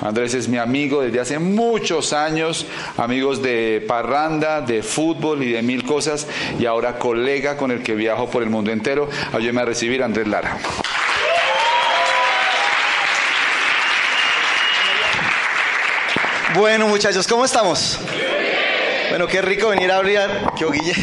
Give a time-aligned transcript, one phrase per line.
[0.00, 2.66] Andrés es mi amigo desde hace muchos años,
[2.96, 6.26] amigos de parranda, de fútbol y de mil cosas,
[6.58, 9.08] y ahora colega con el que viajo por el mundo entero.
[9.32, 10.58] Ayúdeme a recibir a Andrés Lara.
[16.54, 17.98] Bueno, muchachos, ¿cómo estamos?
[19.10, 20.52] Bueno, qué rico venir a hablar.
[20.56, 20.94] ¿Qué Guille?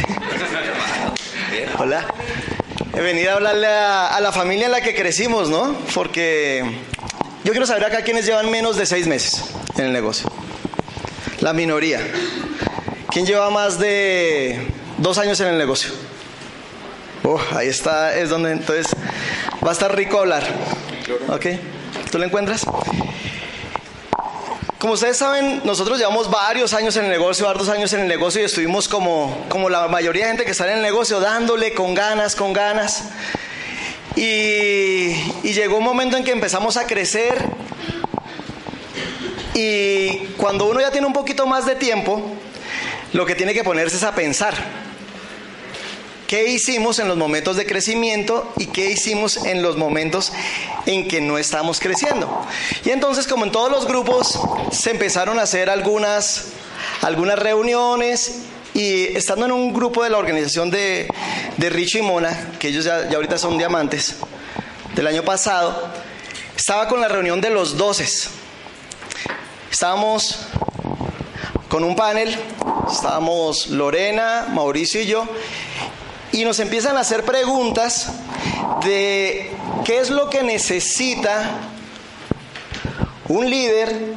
[1.78, 2.06] Hola.
[2.92, 5.76] Venir a hablarle a, a, la familia en la que crecimos, ¿no?
[5.94, 6.64] Porque
[7.46, 9.44] yo quiero saber acá quiénes llevan menos de seis meses
[9.78, 10.28] en el negocio.
[11.38, 12.00] La minoría.
[13.08, 14.66] ¿Quién lleva más de
[14.98, 15.92] dos años en el negocio?
[17.22, 18.88] Oh, ahí está, es donde entonces
[19.64, 20.42] va a estar rico hablar.
[21.28, 21.46] ¿Ok?
[22.10, 22.66] ¿Tú lo encuentras?
[24.80, 28.42] Como ustedes saben, nosotros llevamos varios años en el negocio, varios años en el negocio
[28.42, 31.94] y estuvimos como, como la mayoría de gente que está en el negocio, dándole con
[31.94, 33.04] ganas, con ganas.
[34.16, 35.12] Y,
[35.42, 37.44] llegó un momento en que empezamos a crecer
[39.54, 42.22] y cuando uno ya tiene un poquito más de tiempo,
[43.12, 44.54] lo que tiene que ponerse es a pensar.
[46.26, 50.32] ¿Qué hicimos en los momentos de crecimiento y qué hicimos en los momentos
[50.84, 52.44] en que no estamos creciendo?
[52.84, 54.38] Y entonces, como en todos los grupos,
[54.72, 56.48] se empezaron a hacer algunas,
[57.02, 58.42] algunas reuniones
[58.76, 61.08] y estando en un grupo de la organización de,
[61.56, 64.16] de Richo y Mona, que ellos ya, ya ahorita son diamantes,
[64.94, 65.90] del año pasado,
[66.54, 68.28] estaba con la reunión de los doces.
[69.72, 70.40] Estábamos
[71.70, 72.36] con un panel,
[72.92, 75.26] estábamos Lorena, Mauricio y yo,
[76.32, 78.12] y nos empiezan a hacer preguntas
[78.84, 79.52] de
[79.86, 81.60] qué es lo que necesita
[83.28, 84.14] un líder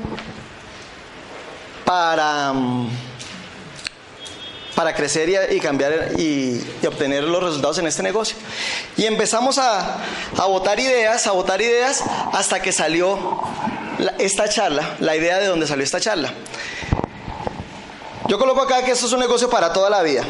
[1.85, 2.53] para,
[4.79, 8.37] para crecer y, cambiar y, obtener los resultados en este negocio.
[8.95, 9.97] Y empezamos a,
[10.37, 13.41] a votar ideas, a votar ideas, hasta que salió
[14.19, 16.33] esta charla, la idea de dónde salió esta charla.
[18.29, 20.21] Yo coloco acá que esto es un negocio para toda la vida.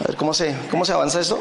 [0.00, 1.40] A ver cómo se, cómo se avanza esto.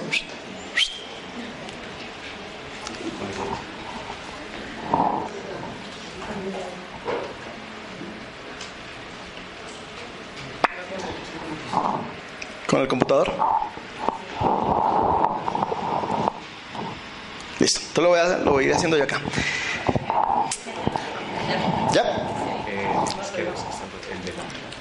[12.73, 13.31] Con el computador.
[17.59, 17.79] Listo.
[17.81, 19.21] Esto lo voy a, lo voy a ir haciendo yo acá.
[21.93, 22.03] ¿Ya?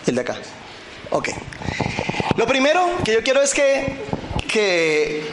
[0.06, 0.36] El de acá.
[1.10, 1.28] Ok.
[2.38, 3.94] Lo primero que yo quiero es que,
[4.48, 5.30] que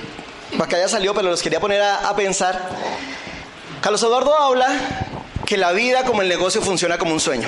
[0.62, 2.72] acá ya salió, pero los quería poner a, a, pensar.
[3.80, 4.68] Carlos Eduardo habla
[5.46, 7.47] que la vida como el negocio funciona como un sueño,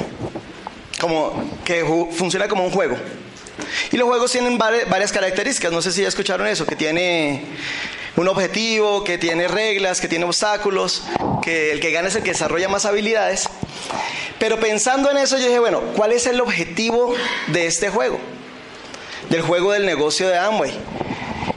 [1.01, 1.33] como
[1.65, 1.83] que
[2.13, 2.95] funciona como un juego.
[3.91, 7.43] Y los juegos tienen varias características, no sé si ya escucharon eso, que tiene
[8.15, 11.03] un objetivo, que tiene reglas, que tiene obstáculos,
[11.41, 13.49] que el que gana es el que desarrolla más habilidades.
[14.39, 17.13] Pero pensando en eso yo dije, bueno, ¿cuál es el objetivo
[17.47, 18.19] de este juego?
[19.31, 20.73] del juego del negocio de Amway.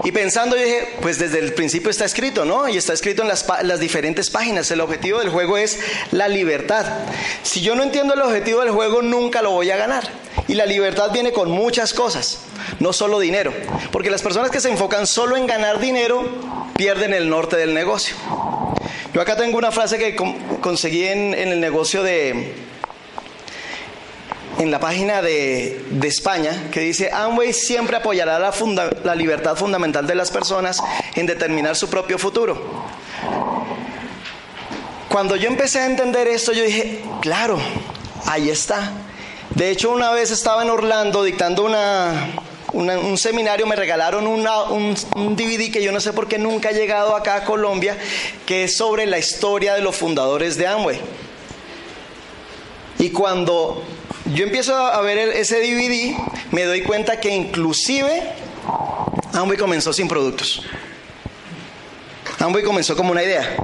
[0.03, 2.69] Y pensando, yo dije, pues desde el principio está escrito, ¿no?
[2.69, 4.71] Y está escrito en las, diferentes páginas.
[4.71, 5.79] El objetivo del juego es
[6.11, 6.85] la libertad.
[7.43, 10.09] Si yo no entiendo el objetivo del juego, nunca lo voy a ganar.
[10.49, 12.41] Y la libertad viene con muchas cosas,
[12.81, 13.53] no solo dinero.
[13.93, 16.25] Porque las personas que se enfocan solo en ganar dinero
[16.77, 18.17] pierden el norte del negocio.
[19.13, 20.17] Yo acá tengo una frase que
[20.61, 22.53] conseguí en el negocio de,
[24.59, 30.31] en la página de, España que dice, Amway siempre apoyará la, libertad fundamental de las
[30.31, 30.83] personas
[31.15, 32.63] en determinar su propio futuro.
[35.09, 37.59] Cuando yo empecé a entender esto, yo dije, claro,
[38.27, 38.93] ahí está.
[39.51, 41.65] De hecho, una vez estaba en Orlando dictando
[42.73, 47.15] un seminario, me regalaron un DVD que yo no sé por qué nunca ha llegado
[47.15, 47.97] acá a Colombia,
[48.47, 51.01] que es sobre la historia de los fundadores de Amway.
[52.99, 53.83] Y cuando
[54.27, 56.17] yo empiezo a ver ese DVD,
[56.51, 58.23] me doy cuenta que inclusive
[59.33, 60.63] Amway comenzó sin productos.
[62.39, 63.57] Amway comenzó como una idea.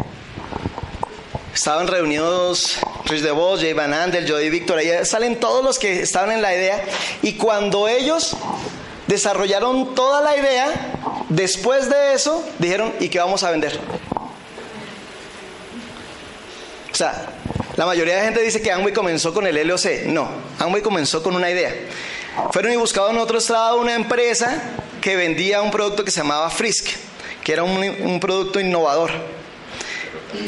[1.55, 6.31] Estaban reunidos Rich DeVos, Jay Van Andel, Jody Victor, ahí salen todos los que estaban
[6.33, 6.85] en la idea.
[7.23, 8.37] Y cuando ellos
[9.07, 10.69] desarrollaron toda la idea,
[11.29, 13.79] después de eso dijeron, ¿y qué vamos a vender?
[16.93, 17.27] O sea,
[17.81, 20.05] la mayoría de gente dice que Amway comenzó con el LOC.
[20.05, 20.29] No,
[20.59, 21.75] Amway comenzó con una idea.
[22.53, 24.63] Fueron y buscaron en otro estado una empresa
[25.01, 26.89] que vendía un producto que se llamaba Frisk,
[27.43, 29.11] que era un, un producto innovador.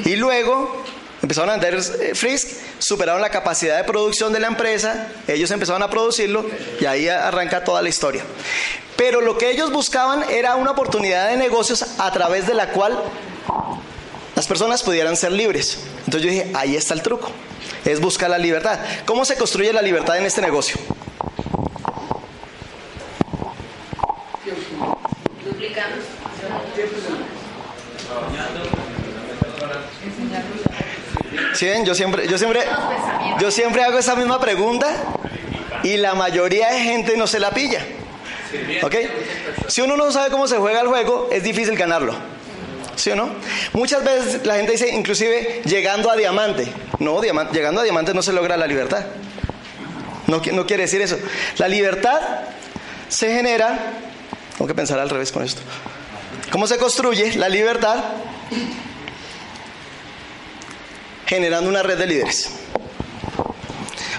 [0.05, 0.85] Y luego
[1.23, 1.83] empezaron a vender
[2.15, 2.49] Frisk,
[2.79, 6.45] superaron la capacidad de producción de la empresa, ellos empezaron a producirlo
[6.83, 8.25] y ahí arranca toda la historia.
[8.99, 13.03] Pero lo que ellos buscaban era una oportunidad de negocios a través de la cual
[14.43, 15.79] las personas pudieran ser libres.
[15.99, 17.31] Entonces yo dije, ahí está el truco.
[17.85, 18.77] es buscar la libertad.
[19.07, 20.81] ¿Cómo se construye la libertad en este negocio?
[31.55, 31.85] ¿Sí ven?
[31.85, 32.63] Yo siempre, yo siempre,
[33.39, 34.93] yo siempre hago esa misma pregunta
[35.85, 37.87] y la mayoría de gente no se la pilla.
[38.83, 38.97] ¿Ok?
[39.69, 42.32] Si uno no sabe cómo se juega el juego, es difícil ganarlo.
[42.97, 43.31] ¿Sí o no?
[43.73, 46.67] Muchas veces la gente dice, inclusive llegando a diamante.
[46.99, 49.05] No, llegando a diamante no se logra la libertad.
[50.27, 51.19] No, no quiere decir eso.
[51.59, 52.21] La libertad
[53.09, 53.93] se genera,
[54.53, 55.63] tengo que pensar al revés con esto.
[56.51, 57.97] ¿Cómo se construye la libertad?
[61.27, 62.51] Generando una red de líderes.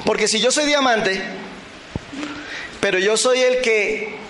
[0.05, 1.21] Porque si yo soy diamante,
[2.81, 4.22] pero yo soy el que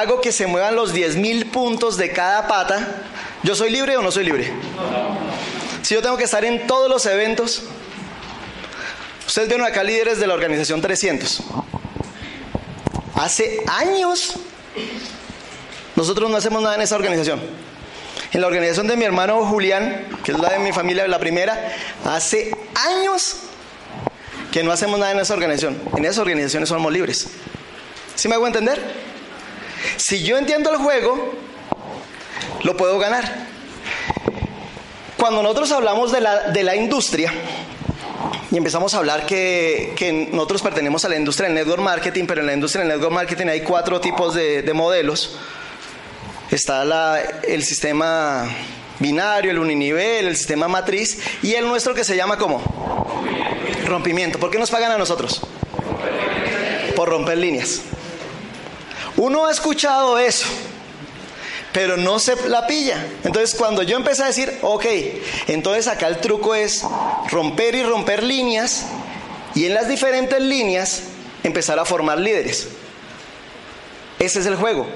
[0.00, 2.86] hago que se muevan los 10.000 puntos de cada pata,
[3.42, 4.52] ¿yo soy libre o no soy libre?
[5.82, 7.62] Si yo tengo que estar en todos los eventos,
[9.26, 11.42] ustedes vieron acá líderes de la organización 300.
[13.14, 14.34] Hace años
[15.94, 17.40] nosotros no hacemos nada en esa organización.
[18.32, 21.74] En la organización de mi hermano Julián, que es la de mi familia, la primera,
[22.04, 23.36] hace años
[24.52, 25.80] que no hacemos nada en esa organización.
[25.96, 27.28] En esas organizaciones somos libres.
[28.14, 29.06] ¿Sí me hago entender?
[29.96, 31.34] Si yo entiendo el juego,
[32.62, 33.46] lo puedo ganar.
[35.16, 37.32] Cuando nosotros hablamos de la, de la industria,
[38.50, 42.40] y empezamos a hablar que, que, nosotros pertenecemos a la industria del network marketing, pero
[42.40, 45.36] en la industria del network marketing hay cuatro tipos de, de modelos.
[46.50, 48.48] Está la, el sistema
[48.98, 52.62] binario, el uninivel, el sistema matriz y el nuestro que se llama como
[53.86, 54.38] rompimiento.
[54.38, 55.40] ¿Por qué nos pagan a nosotros?
[56.94, 57.82] Por romper líneas.
[59.16, 60.46] Uno ha escuchado eso,
[61.72, 63.04] pero no se la pilla.
[63.24, 64.84] Entonces cuando yo empecé a decir, ok,
[65.48, 66.82] entonces acá el truco es
[67.30, 68.86] romper y romper líneas
[69.54, 71.02] y en las diferentes líneas
[71.42, 72.68] empezar a formar líderes.
[74.18, 74.86] Ese es el juego.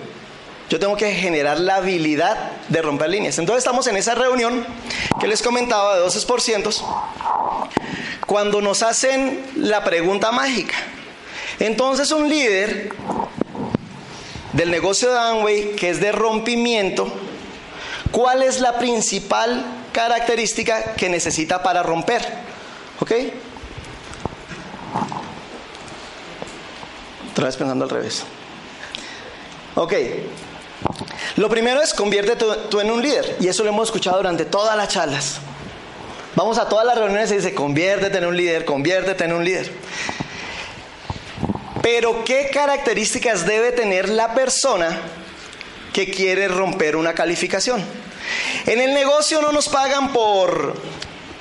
[0.69, 3.39] Yo tengo que generar la habilidad de romper líneas.
[3.39, 4.65] Entonces estamos en esa reunión
[5.19, 6.75] que les comentaba de 12%,
[8.25, 10.77] cuando nos hacen la pregunta mágica.
[11.59, 12.93] Entonces un líder
[14.53, 17.13] del negocio de Amway, que es de rompimiento,
[18.11, 22.23] ¿cuál es la principal característica que necesita para romper?
[23.01, 23.13] ¿Ok?
[27.33, 28.25] Otra vez pensando al revés.
[29.77, 29.95] Ok.
[31.37, 33.37] Lo primero es conviértete tú en un líder.
[33.41, 35.39] Y eso lo hemos escuchado durante todas las charlas.
[36.35, 39.71] Vamos a todas las reuniones y dice, conviértete en un líder, conviértete en un líder.
[41.83, 44.99] Pero ¿qué características debe tener la persona
[45.93, 47.83] que quiere romper una calificación?
[48.67, 50.75] En el negocio no nos pagan por,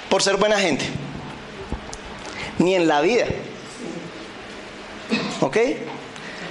[0.09, 0.85] por ser buena gente,
[2.57, 3.25] ni en la vida.
[5.41, 5.57] ¿Ok?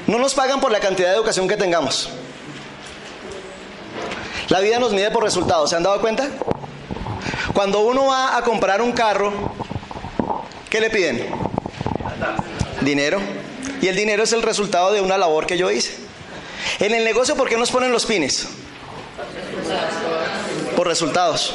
[0.07, 2.11] No nos pagan por la cantidad de educación que tengamos.
[4.49, 6.29] La vida nos mide por resultados, ¿se han dado cuenta?
[7.53, 9.33] Cuando uno va a comprar un carro,
[10.71, 11.27] ¿qué le piden?
[12.81, 13.21] Dinero.
[13.81, 15.95] Y el dinero es el resultado de una labor que yo hice.
[16.81, 18.47] En el negocio, ¿por qué nos ponen los pines?
[20.77, 21.55] Por resultados.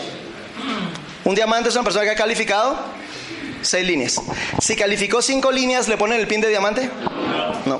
[1.24, 2.77] Un diamante es una persona que ha calificado
[3.62, 4.21] seis líneas.
[4.62, 6.89] Si calificó cinco líneas, ¿le ponen el pin de diamante?
[7.65, 7.79] No.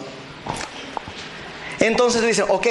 [1.80, 2.68] Entonces dicen, ok,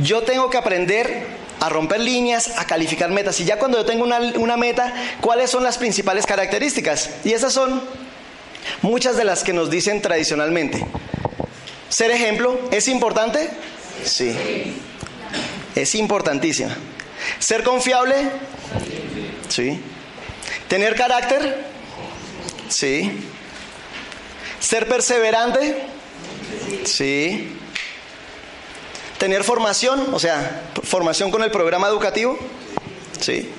[0.00, 1.26] yo tengo que aprender
[1.60, 3.38] a romper líneas, a calificar metas.
[3.38, 7.10] Y ya cuando yo tengo una, una meta, ¿cuáles son las principales características?
[7.24, 7.80] Y esas son
[8.82, 10.84] muchas de las que nos dicen tradicionalmente.
[11.88, 13.50] Ser ejemplo, ¿es importante?
[14.04, 14.34] Sí.
[15.74, 16.76] Es importantísima.
[17.38, 18.14] ¿Ser confiable?
[19.48, 19.80] Sí.
[20.68, 21.64] ¿Tener carácter?
[22.68, 23.10] Sí.
[24.58, 25.86] ¿Ser perseverante?
[26.84, 27.56] Sí.
[29.18, 30.14] ¿Tener formación?
[30.14, 32.38] O sea, formación con el programa educativo?
[33.20, 33.50] Sí.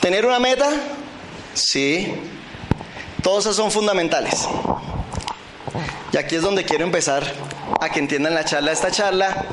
[0.00, 0.70] ¿Tener una meta?
[1.54, 2.14] Sí,
[3.22, 4.48] todos esos son fundamentales.
[6.12, 7.24] Y aquí es donde quiero empezar
[7.80, 8.72] a que entiendan la charla.
[8.72, 9.44] Esta charla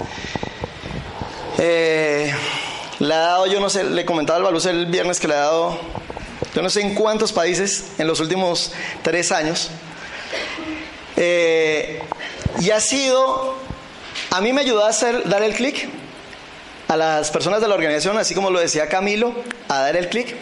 [1.57, 2.33] eh,
[2.99, 5.39] le ha dado, yo no sé, le comentaba al Baluz el viernes que le ha
[5.39, 5.79] dado,
[6.55, 9.69] yo no sé en cuántos países en los últimos tres años.
[11.17, 12.01] Eh,
[12.61, 13.55] y ha sido,
[14.31, 15.89] a mí me ayudó a hacer, dar el clic
[16.89, 19.33] a las personas de la organización, así como lo decía Camilo,
[19.69, 20.35] a dar el clic.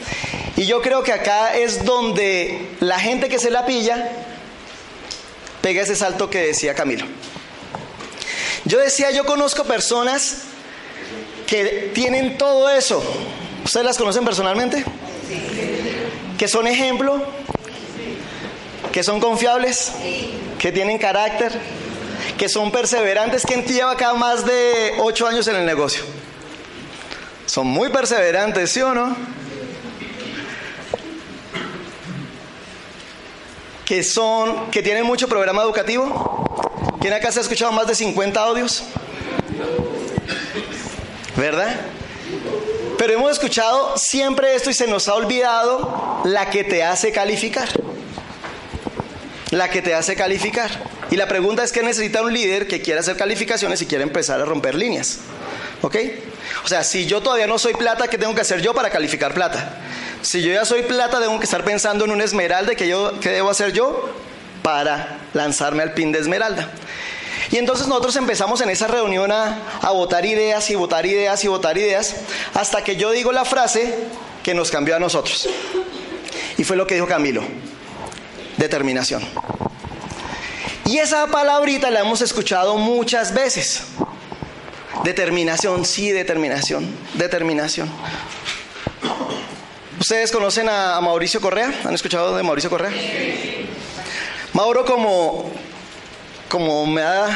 [0.56, 4.10] Y yo creo que acá es donde la gente que se la pilla
[5.62, 7.06] pega ese salto que decía Camilo.
[8.66, 10.44] Yo decía, yo conozco personas
[11.46, 13.04] que tienen todo eso.
[13.64, 14.84] ¿Ustedes las conocen personalmente?
[16.38, 17.22] que son ejemplo,
[18.92, 19.92] que son confiables,
[20.60, 21.52] que tienen carácter,
[22.38, 23.44] que son perseverantes.
[23.46, 26.04] ¿Quién lleva acá más de ocho años en el negocio?
[27.58, 29.18] Son muy perseverantes, ¿sí o no?
[33.84, 36.46] Que son, que tienen mucho programa educativo.
[37.02, 38.84] ¿Quién acá se ha escuchado más de 50 audios?
[41.36, 41.76] ¿Verdad?
[43.00, 47.70] Pero hemos escuchado siempre esto y se nos ha olvidado la que te hace calificar.
[49.50, 50.70] La que te hace calificar.
[51.10, 54.40] Y la pregunta es que necesita un líder que quiera hacer calificaciones y quiera empezar
[54.42, 55.22] a romper líneas.
[55.82, 55.96] ¿Ok?
[56.64, 59.34] O sea, si yo todavía no soy plata, ¿qué tengo que hacer yo para calificar
[59.34, 59.78] plata?
[60.22, 62.76] Si yo ya soy plata, tengo que estar pensando en un esmeralda.
[62.76, 64.10] ¿Qué, yo, qué debo hacer yo
[64.64, 66.72] para lanzarme al pin de esmeralda?
[67.52, 71.48] Y entonces nosotros empezamos en esa reunión a, a votar ideas y votar ideas y
[71.48, 72.16] votar ideas,
[72.54, 73.96] hasta que yo digo la frase
[74.44, 75.48] que nos cambió a nosotros.
[76.58, 77.44] Y fue lo que dijo Camilo,
[78.58, 79.24] determinación.
[80.86, 83.84] Y esa palabrita la hemos escuchado muchas veces.
[85.04, 87.90] Determinación, sí, determinación, determinación.
[90.00, 91.74] ¿Ustedes conocen a Mauricio Correa?
[91.86, 92.92] ¿Han escuchado de Mauricio Correa?
[94.54, 95.52] Mauro como
[96.50, 97.28] como me ha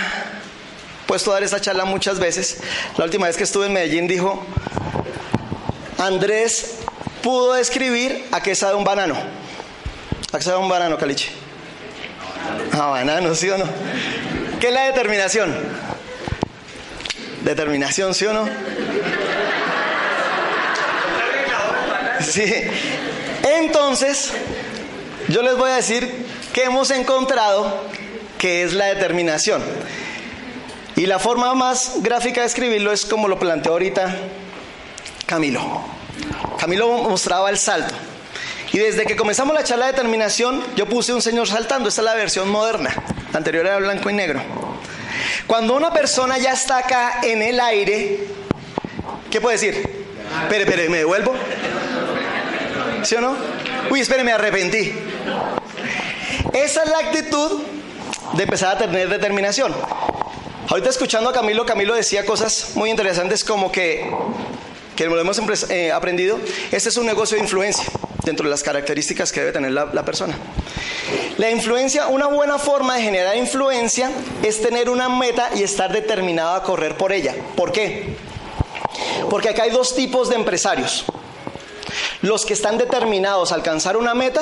[1.06, 2.62] puesto a dar esta charla muchas veces,
[2.98, 4.46] la última vez que estuve en Medellín dijo,
[5.98, 6.76] Andrés
[7.22, 9.16] pudo describir a qué sabe un banano.
[10.32, 11.30] ¿A qué sabe un banano, Caliche?
[12.72, 13.66] A banano, ¿sí o no?
[14.62, 15.54] ¿Qué es la determinación?
[17.44, 18.48] Determinación, ¿sí o no?
[22.22, 22.54] Sí.
[23.44, 24.32] Entonces,
[25.28, 27.84] yo les voy a decir que hemos encontrado
[28.38, 29.62] que es la determinación.
[30.96, 34.16] Y la forma más gráfica de escribirlo es como lo planteó ahorita
[35.26, 35.82] Camilo.
[36.60, 37.94] Camilo mostraba el salto.
[38.74, 41.90] Y desde que comenzamos la charla de determinación, yo puse un señor saltando.
[41.90, 42.94] Esta es la versión moderna.
[43.32, 44.42] La anterior era blanco y negro.
[45.48, 48.20] Cuando una persona ya está acá en el aire,
[49.30, 49.76] ¿qué puede decir?
[50.44, 51.34] Espere, espere, ¿me devuelvo?
[53.04, 53.36] ¿Sí o no?
[53.90, 54.94] Uy, espere, me arrepentí.
[56.54, 57.64] Esa es la actitud
[58.34, 59.74] de empezar a tener determinación.
[60.70, 64.10] Ahorita escuchando a Camilo, Camilo decía cosas muy interesantes como que,
[64.96, 66.40] que lo hemos eh, aprendido,
[66.72, 67.86] este es un negocio de influencia
[68.24, 70.38] dentro de las características que debe tener la, persona.
[71.38, 74.12] La influencia, una buena forma de generar influencia
[74.44, 77.36] es tener una meta y estar determinado a correr por ella.
[77.56, 78.16] ¿Por qué?
[79.30, 81.06] Porque acá hay dos tipos de empresarios.
[82.22, 84.42] Los que están determinados a alcanzar una meta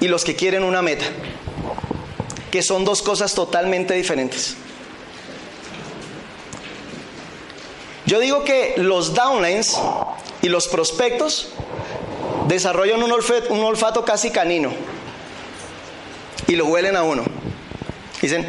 [0.00, 1.04] y los que quieren una meta
[2.54, 4.54] que son dos cosas totalmente diferentes.
[8.06, 9.76] Yo digo que los downlines
[10.40, 11.48] y los prospectos
[12.48, 14.72] desarrollan un olfato, un olfato casi canino
[16.46, 17.24] y lo huelen a uno.
[18.20, 18.46] Dicen,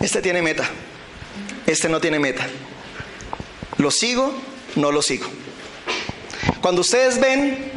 [0.00, 0.68] este tiene meta,
[1.66, 2.46] este no tiene meta.
[3.78, 4.34] ¿Lo sigo?
[4.76, 5.28] No lo sigo.
[6.60, 7.72] Cuando ustedes ven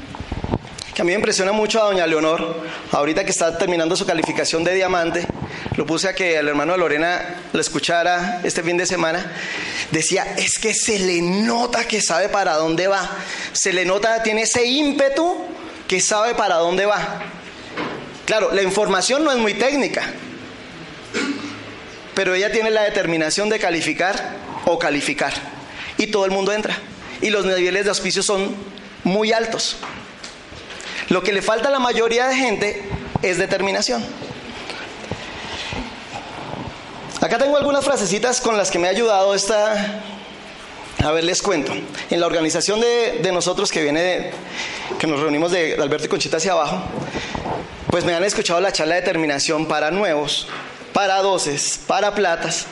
[0.93, 2.55] que a mí me impresiona mucho a doña Leonor,
[2.91, 5.25] ahorita que está terminando su calificación de diamante,
[5.81, 9.31] lo puse a que el hermano de Lorena lo escuchara este fin de semana,
[9.89, 13.09] decía, es que se le nota que sabe para dónde va,
[13.51, 15.43] se le nota, tiene ese ímpetu
[15.87, 17.23] que sabe para dónde va.
[18.27, 20.03] Claro, la información no es muy técnica,
[22.13, 24.35] pero ella tiene la determinación de calificar
[24.65, 25.33] o calificar.
[25.97, 26.77] Y todo el mundo entra.
[27.23, 28.55] Y los niveles de auspicio son
[29.03, 29.77] muy altos.
[31.09, 32.83] Lo que le falta a la mayoría de gente
[33.23, 34.05] es determinación.
[37.21, 40.01] Acá tengo algunas frasecitas con las que me ha ayudado esta...
[41.03, 41.71] A ver, les cuento.
[42.09, 44.31] En la organización de, nosotros que viene,
[44.97, 46.81] que nos reunimos de, Alberto y Conchita hacia abajo,
[47.91, 50.47] pues me han escuchado la charla de determinación para nuevos,
[50.93, 52.65] para doces, para platas.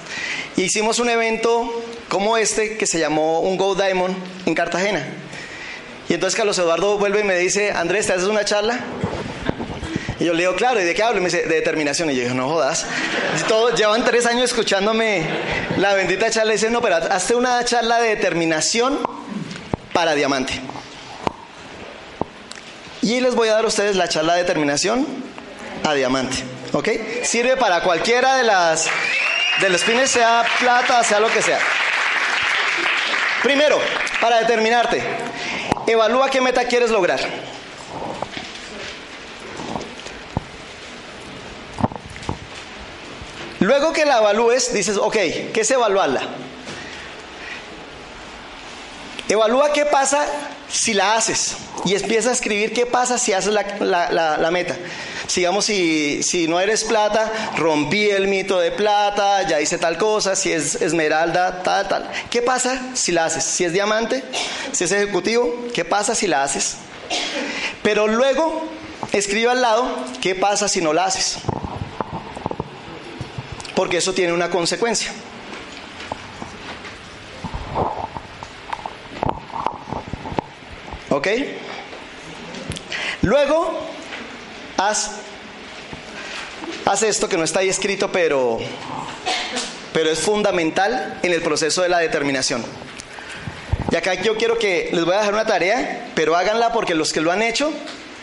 [0.57, 1.71] hicimos un evento
[2.09, 5.07] como este que se llamó un Go Diamond en Cartagena.
[6.09, 8.79] Y entonces Carlos Eduardo vuelve y me dice, Andrés, ¿te haces una charla?
[10.19, 11.19] Y yo le digo, claro, ¿y de qué hablo?
[11.19, 12.09] Y me dice, de determinación.
[12.09, 12.85] Y yo digo, no jodas.
[13.47, 15.25] Todos llevan tres años escuchándome
[15.77, 16.53] la bendita charla.
[16.53, 18.99] Y dice, no, pero hazte una charla de determinación
[19.93, 20.59] para diamante.
[23.01, 25.07] Y les voy a dar a ustedes la charla de determinación
[25.85, 26.37] a diamante.
[26.73, 26.89] ¿Ok?
[27.23, 28.87] Sirve para cualquiera de las
[29.61, 31.59] de los sea plata, sea lo que sea.
[33.43, 33.79] Primero,
[34.21, 35.01] para determinarte,
[35.87, 37.19] Evalúa qué meta quieres lograr.
[43.59, 45.15] Luego que la evalúes, dices, ok,
[45.53, 46.21] ¿qué es evaluarla?
[49.27, 50.25] Evalúa qué pasa
[50.71, 54.75] si la haces y empiezas a escribir qué pasa si haces la, meta.
[55.27, 60.35] Sigamos, si, si, no eres plata, rompí el mito de plata, ya hice tal cosa,
[60.35, 62.09] si es esmeralda, tal, tal.
[62.31, 63.43] ¿Qué pasa si la haces?
[63.43, 64.23] Si es diamante,
[64.71, 66.77] si es ejecutivo, ¿qué pasa si la haces?
[67.83, 68.67] Pero luego
[69.11, 69.87] escribe al lado,
[70.21, 71.37] ¿qué pasa si no la haces?
[73.79, 75.09] Porque eso tiene una consecuencia.
[81.09, 81.27] ¿Ok?
[83.21, 83.79] Luego,
[84.75, 85.11] haz,
[86.83, 88.59] haz esto que no está ahí escrito, pero,
[89.93, 92.65] pero es fundamental en el proceso de la determinación.
[93.91, 97.13] Y acá yo quiero que les voy a dejar una tarea, pero háganla porque los
[97.13, 97.71] que lo han hecho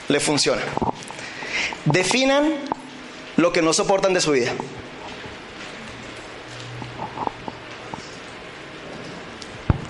[0.09, 0.61] le funciona.
[1.87, 2.57] Definan
[3.39, 4.53] lo que no soportan de su vida.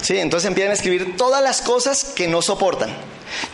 [0.07, 2.91] Sí, entonces empiezan a escribir todas las cosas que no soportan.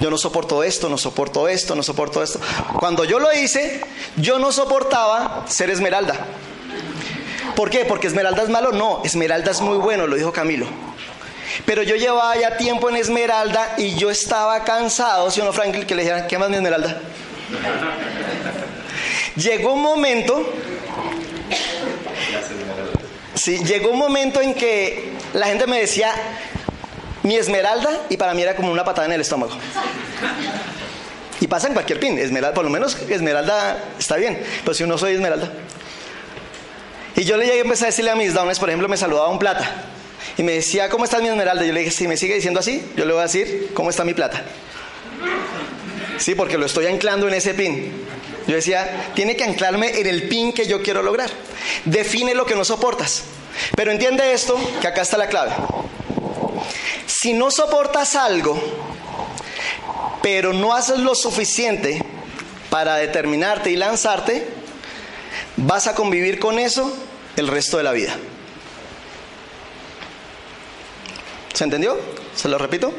[0.00, 2.42] Yo no soporto esto, no soporto esto, no soporto esto.
[2.78, 3.80] Cuando yo lo hice,
[4.16, 6.26] yo no soportaba ser esmeralda.
[7.56, 7.86] ¿Por qué?
[7.86, 8.70] ¿Porque esmeralda es malo?
[8.70, 10.66] No, esmeralda es muy bueno, lo dijo Camilo.
[11.64, 15.94] Pero yo llevaba ya tiempo en esmeralda y yo estaba cansado, si uno Franklin, que
[15.94, 17.00] le dijera, ¿qué más mi esmeralda?
[19.36, 20.52] Llegó un momento,
[23.42, 26.12] sí, llegó un momento en que la gente me decía,
[27.22, 29.52] mi esmeralda, y para mí era como una patada en el estómago.
[31.40, 34.96] Y pasa en cualquier pin, esmeralda, por lo menos esmeralda está bien, pero si uno
[34.96, 35.50] soy esmeralda.
[37.16, 39.28] Y yo le llegué a empezar a decirle a mis downs, por ejemplo, me saludaba
[39.28, 39.68] un plata.
[40.38, 41.64] Y me decía, ¿cómo está mi esmeralda?
[41.64, 44.04] Yo le dije, si me sigue diciendo así, yo le voy a decir, ¿cómo está
[44.04, 44.42] mi plata?
[46.18, 47.92] Sí, porque lo estoy anclando en ese pin.
[48.46, 51.30] Yo decía, tiene que anclarme en el pin que yo quiero lograr.
[51.84, 53.24] Define lo que no soportas.
[53.76, 55.52] Pero entiende esto, que acá está la clave.
[57.06, 58.60] Si no soportas algo,
[60.22, 62.02] pero no haces lo suficiente
[62.70, 64.46] para determinarte y lanzarte,
[65.56, 66.96] vas a convivir con eso
[67.36, 68.16] el resto de la vida.
[71.52, 71.98] ¿Se entendió?
[72.34, 72.92] ¿Se lo repito?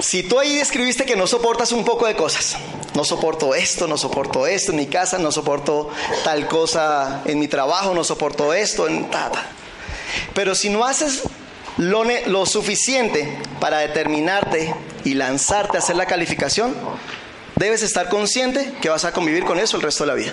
[0.00, 2.56] Si tú ahí escribiste que no soportas un poco de cosas,
[2.94, 5.90] no soporto esto, no soporto esto en mi casa, no soporto
[6.24, 9.46] tal cosa en mi trabajo, no soporto esto en tata.
[10.34, 11.22] Pero si no haces
[11.76, 16.74] lo, lo suficiente para determinarte y lanzarte a hacer la calificación,
[17.56, 20.32] debes estar consciente que vas a convivir con eso el resto de la vida.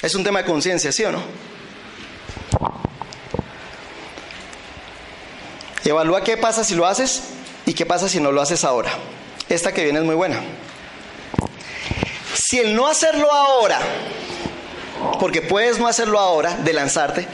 [0.00, 1.22] Es un tema de conciencia, ¿sí o no?
[5.84, 7.22] Evalúa qué pasa si lo haces
[7.66, 8.92] y qué pasa si no lo haces ahora.
[9.48, 10.40] Esta que viene es muy buena.
[12.34, 13.80] Si el no hacerlo ahora,
[15.18, 17.26] porque puedes no hacerlo ahora, de lanzarte,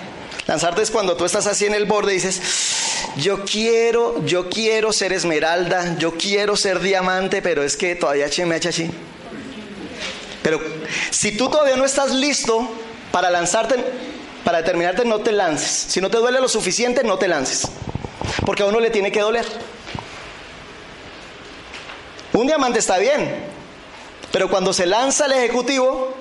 [0.47, 2.41] lanzarte es cuando tú estás así en el borde y dices,
[3.17, 8.47] yo quiero, yo quiero ser esmeralda, yo quiero ser diamante, pero es que todavía che
[8.47, 8.91] me así.
[10.43, 10.61] Pero
[11.11, 12.69] si tú todavía no estás listo
[13.13, 13.77] para lanzarte,
[14.45, 15.87] para determinarte, no te lances.
[15.89, 17.69] Si no te duele lo suficiente, no te lances.
[18.45, 19.47] Porque a uno le tiene que doler.
[22.33, 23.35] Un diamante está bien,
[24.31, 26.15] pero cuando se lanza el ejecutivo,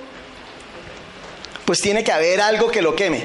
[1.64, 3.22] pues tiene que haber algo que lo queme.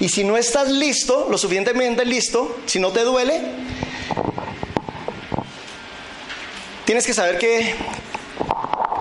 [0.00, 3.40] Y si no estás listo, lo suficientemente listo, si no te duele,
[6.84, 7.74] tienes que saber que,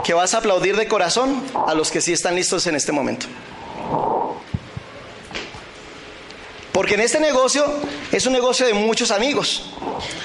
[0.04, 3.26] que vas a aplaudir de corazón a los que sí están listos en este momento.
[6.74, 7.66] Porque en este negocio
[8.12, 9.70] es un negocio de muchos amigos,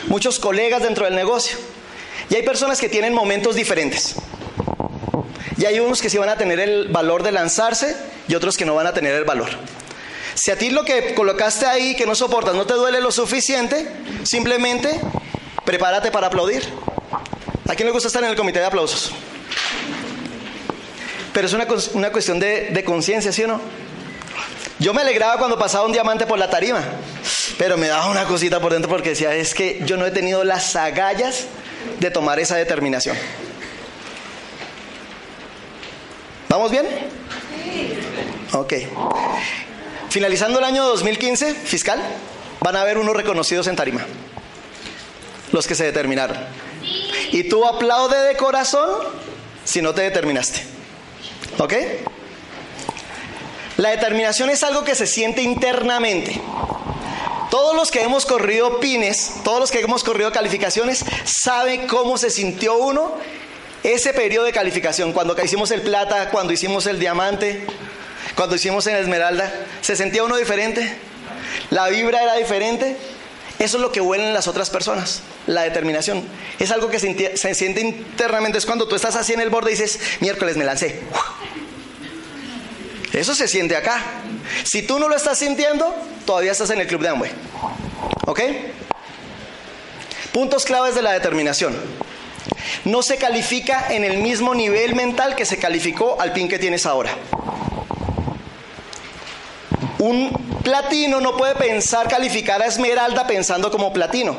[0.06, 1.58] muchos colegas dentro del negocio.
[2.30, 4.16] Y hay personas que tienen momentos diferentes.
[5.58, 7.96] Y hay unos que sí van a tener el valor de lanzarse
[8.28, 9.48] y otros que no van a tener el valor.
[10.34, 13.90] Si a ti lo que colocaste ahí que no soportas no te duele lo suficiente,
[14.22, 15.00] simplemente
[15.64, 16.62] prepárate para aplaudir.
[17.68, 19.10] ¿A quién le gusta estar en el comité de aplausos?
[21.34, 23.60] Pero es una, una cuestión de, de conciencia, ¿sí o no?
[24.78, 26.82] Yo me alegraba cuando pasaba un diamante por la tarima,
[27.58, 30.44] pero me daba una cosita por dentro porque decía, es que yo no he tenido
[30.44, 31.46] las agallas
[31.98, 33.16] de tomar esa determinación.
[36.48, 36.86] ¿Vamos bien?
[38.52, 38.74] Ok.
[40.10, 42.00] Finalizando el año 2015 fiscal,
[42.60, 44.06] van a haber unos reconocidos en tarima.
[45.52, 46.36] Los que se determinaron.
[47.32, 48.88] Y tú aplaude de corazón
[49.64, 50.62] si no te determinaste.
[51.58, 51.74] ¿Ok?
[53.78, 56.38] La determinación es algo que se siente internamente.
[57.50, 62.28] Todos los que hemos corrido pines, todos los que hemos corrido calificaciones, saben cómo se
[62.28, 63.14] sintió uno
[63.84, 67.64] ese periodo de calificación, cuando hicimos el plata, cuando hicimos el diamante,
[68.34, 70.98] cuando hicimos el esmeralda, ¿se sentía uno diferente?
[71.70, 72.96] la vibra era diferente.
[73.58, 76.24] Eso es lo que huelen las otras personas, la determinación.
[76.58, 78.58] Es algo que se, siente internamente.
[78.58, 81.00] Es cuando tú estás así en el borde y dices, miércoles me lancé.
[83.18, 84.00] Eso se siente acá.
[84.64, 85.92] Si tú no lo estás sintiendo,
[86.24, 87.32] todavía estás en el club de Amway.
[88.26, 88.40] ¿Ok?
[90.32, 91.76] Puntos claves de la determinación.
[92.84, 96.86] No se califica en el mismo nivel mental que se calificó al pin que tienes
[96.86, 97.10] ahora.
[99.98, 100.30] Un
[100.62, 104.36] platino no puede pensar calificar a esmeralda pensando como platino.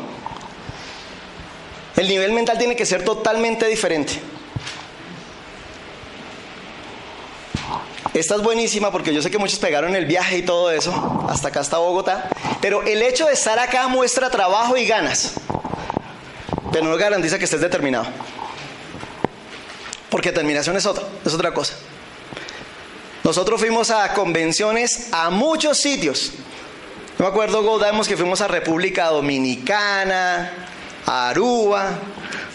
[1.98, 4.22] El nivel mental tiene que ser totalmente diferente.
[8.14, 11.50] Esta es buenísima porque yo sé que muchos pegaron el viaje y todo eso, hasta
[11.50, 12.30] acá hasta Bogotá,
[12.62, 15.34] pero el hecho de estar acá muestra trabajo y ganas,
[16.72, 18.08] pero no garantiza que estés determinado.
[20.10, 21.76] Porque determinación es otra, es otra cosa.
[23.24, 26.32] Nosotros fuimos a convenciones a muchos sitios.
[27.18, 30.52] Yo me acuerdo, Godamos, que fuimos a República Dominicana,
[31.06, 32.00] a Aruba,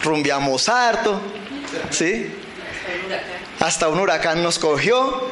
[0.02, 1.20] rumbiamos harto,
[1.90, 2.34] ¿sí?
[3.64, 5.22] Hasta un huracán nos cogió.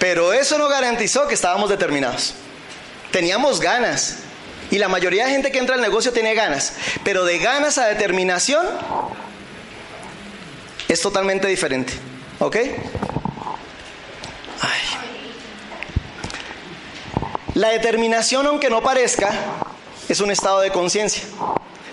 [0.00, 2.34] Pero eso no garantizó que estábamos determinados.
[3.12, 4.16] Teníamos ganas.
[4.72, 6.72] Y la mayoría de gente que entra al negocio tiene ganas.
[7.04, 8.66] Pero de ganas a determinación
[10.88, 11.92] es totalmente diferente.
[12.40, 12.56] ¿Ok?
[17.54, 19.30] La determinación, aunque no parezca,
[20.08, 21.22] es un estado de conciencia.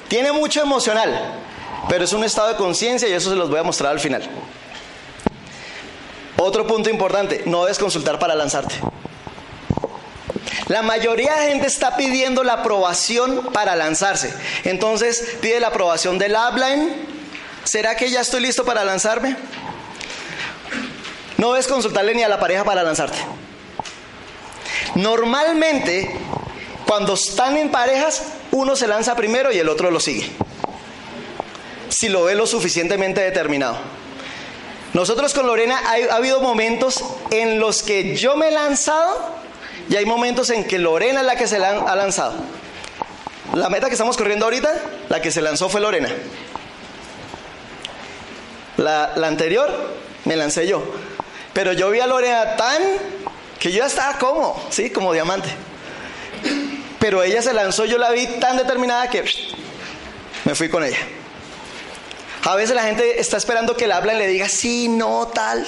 [0.08, 1.36] Tiene mucho emocional,
[1.90, 4.24] pero es un estado de conciencia y eso se los voy a mostrar al final.
[6.38, 8.76] Otro punto importante, no debes consultar para lanzarte.
[10.68, 14.34] La mayoría de gente está pidiendo la aprobación para lanzarse.
[14.64, 16.94] Entonces pide la aprobación del upline.
[17.64, 19.36] ¿Será que ya estoy listo para lanzarme?
[21.38, 23.18] No debes consultarle ni a la pareja para lanzarte.
[24.96, 26.16] Normalmente,
[26.88, 30.32] cuando están en parejas, uno se lanza primero y el otro lo sigue.
[31.92, 33.78] Si lo ve lo suficientemente determinado.
[34.94, 39.36] Nosotros con Lorena ha, habido momentos en los que yo me he lanzado
[39.90, 42.34] y hay momentos en que Lorena es la que se ha lanzado.
[43.54, 44.74] La meta que estamos corriendo ahorita,
[45.10, 46.10] la que se lanzó fue Lorena.
[48.78, 49.70] La, la anterior
[50.26, 50.82] me lancé yo.
[51.54, 52.82] Pero yo vi a Lorena tan
[53.60, 54.90] que yo ya estaba como, ¿sí?
[54.90, 55.50] Como diamante.
[57.00, 59.24] Pero ella se lanzó, yo la vi tan determinada que
[60.46, 60.98] me fui con ella.
[62.44, 65.66] A veces la gente está esperando que le hablen y le diga sí, no, tal.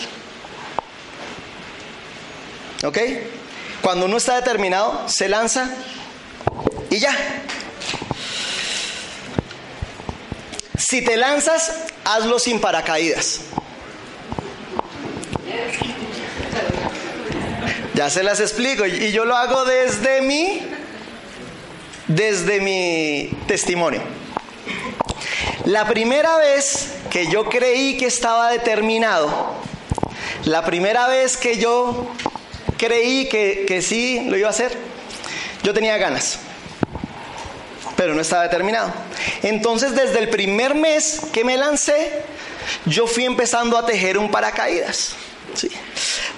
[2.83, 2.97] ¿Ok?
[3.81, 5.69] Cuando uno está determinado, se lanza
[6.89, 7.15] y ya.
[10.77, 11.71] Si te lanzas,
[12.03, 13.41] hazlo sin paracaídas.
[17.93, 20.61] Ya se las explico y yo lo hago desde mi
[22.07, 24.01] desde mi testimonio.
[25.65, 29.55] La primera vez que yo creí que estaba determinado,
[30.45, 32.07] la primera vez que yo
[32.77, 34.77] creí que, que sí lo iba a hacer,
[35.63, 36.39] yo tenía ganas,
[37.95, 38.93] pero no estaba determinado.
[39.41, 42.11] Entonces desde el primer mes que me lancé,
[42.85, 45.15] yo fui empezando a tejer un paracaídas.
[45.55, 45.69] ¿sí?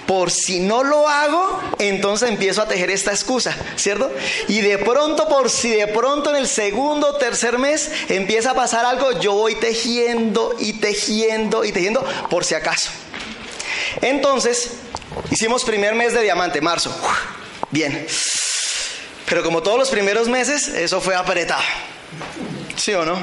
[0.06, 4.10] Por si no lo hago, entonces empiezo a tejer esta excusa, ¿cierto?
[4.46, 8.54] Y de pronto, por si de pronto en el segundo o tercer mes empieza a
[8.54, 12.90] pasar algo, yo voy tejiendo y tejiendo y tejiendo por si acaso.
[14.00, 14.72] Entonces,
[15.30, 16.94] hicimos primer mes de diamante, marzo.
[17.70, 18.06] Bien.
[19.28, 21.62] Pero como todos los primeros meses, eso fue apretado.
[22.76, 23.18] ¿Sí o no?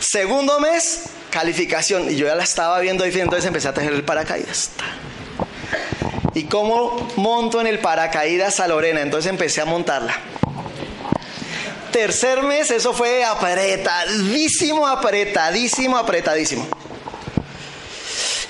[0.00, 2.10] Segundo mes, calificación.
[2.10, 4.70] Y yo ya la estaba viendo y entonces empecé a tejer el paracaídas.
[6.38, 9.00] ¿Y cómo monto en el paracaídas a Lorena?
[9.00, 10.14] Entonces empecé a montarla.
[11.90, 16.64] Tercer mes, eso fue apretadísimo, apretadísimo, apretadísimo.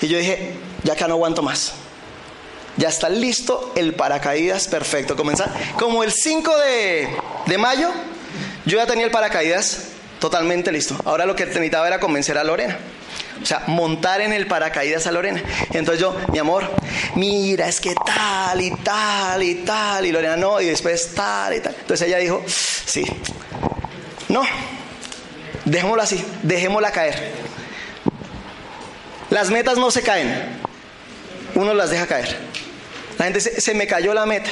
[0.01, 1.73] Y yo dije, ya acá no aguanto más.
[2.77, 5.15] Ya está listo el paracaídas perfecto.
[5.15, 5.51] Comenzar.
[5.79, 7.09] Como el 5 de,
[7.47, 7.89] de mayo,
[8.67, 9.85] yo ya tenía el paracaídas
[10.19, 10.95] totalmente listo.
[11.05, 12.77] Ahora lo que necesitaba era convencer a Lorena.
[13.41, 15.41] O sea, montar en el paracaídas a Lorena.
[15.71, 16.69] Entonces yo, mi amor,
[17.15, 20.05] mira, es que tal y tal y tal.
[20.05, 21.75] Y Lorena no, y después tal y tal.
[21.79, 23.05] Entonces ella dijo, sí,
[24.27, 24.43] no,
[25.65, 27.31] dejémoslo así, dejémosla caer.
[29.29, 30.59] Las metas no se caen,
[31.55, 32.37] uno las deja caer.
[33.17, 34.49] La gente se, se me cayó la meta,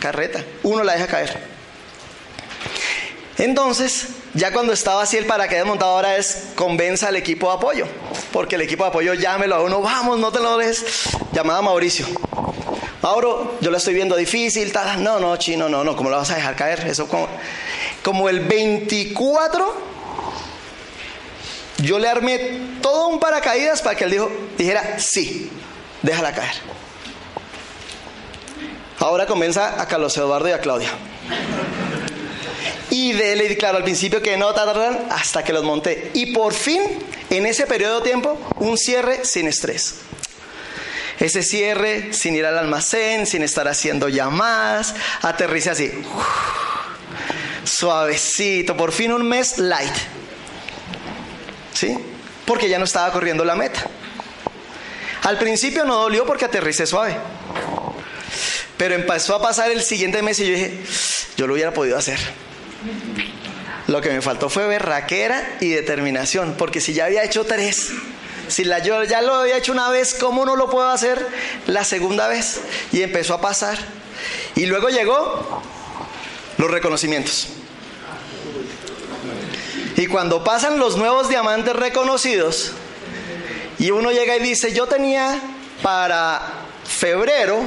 [0.00, 1.52] carreta, uno la deja caer.
[3.38, 7.86] Entonces, ya cuando estaba así el paracaídas montado, ahora es convenza al equipo de apoyo,
[8.32, 10.84] porque el equipo de apoyo llámelo a uno, vamos, no te lo dejes.
[11.32, 12.06] Llamada Mauricio.
[13.02, 15.02] Mauro, yo la estoy viendo difícil, tal.
[15.02, 16.86] No, no, chino, no, no, ¿cómo la vas a dejar caer?
[16.86, 17.28] Eso como,
[18.02, 19.74] como el 24,
[21.78, 25.50] yo le armé todo un paracaídas para que él dijo, dijera, sí,
[26.02, 26.54] déjala caer.
[29.00, 30.90] Ahora comienza a Carlos Eduardo y a Claudia.
[32.90, 34.48] Y de él, claro, al principio que no,
[35.10, 36.10] hasta que los monté.
[36.14, 36.82] Y por fin,
[37.30, 39.96] en ese periodo de tiempo, un cierre sin estrés.
[41.18, 45.92] Ese cierre sin ir al almacén, sin estar haciendo llamadas, aterrice así.
[47.64, 49.94] Suavecito, por fin un mes light.
[51.74, 51.96] ¿Sí?
[52.44, 53.86] Porque ya no estaba corriendo la meta.
[55.22, 57.16] Al principio no dolió porque aterricé suave.
[58.76, 60.80] Pero empezó a pasar el siguiente mes y yo dije,
[61.36, 62.18] yo lo hubiera podido hacer.
[63.88, 67.90] Lo que me faltó fue berraquera y determinación, porque si ya había hecho tres,
[68.48, 71.26] si la, yo ya lo había hecho una vez, ¿cómo no lo puedo hacer
[71.66, 72.60] la segunda vez?
[72.92, 73.78] Y empezó a pasar.
[74.54, 75.62] Y luego llegó
[76.58, 77.48] los reconocimientos.
[79.96, 82.72] Y cuando pasan los nuevos diamantes reconocidos,
[83.78, 85.40] y uno llega y dice, yo tenía
[85.82, 86.40] para
[86.84, 87.60] febrero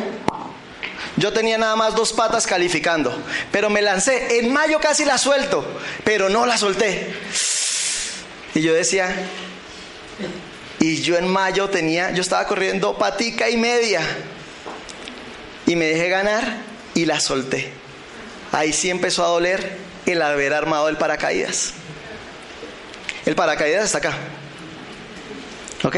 [1.18, 3.16] yo tenía nada más dos patas calificando,
[3.52, 4.40] pero me lancé.
[4.40, 5.66] En mayo casi la suelto,
[6.04, 7.14] pero no la solté.
[8.54, 9.14] Y yo decía,
[10.80, 14.02] y yo en mayo tenía, yo estaba corriendo patica y media.
[15.66, 16.58] Y me dejé ganar
[16.94, 17.72] y la solté.
[18.52, 21.74] Ahí sí empezó a doler el haber armado el paracaídas.
[23.26, 24.14] El paracaídas está acá.
[25.84, 25.96] ¿Ok?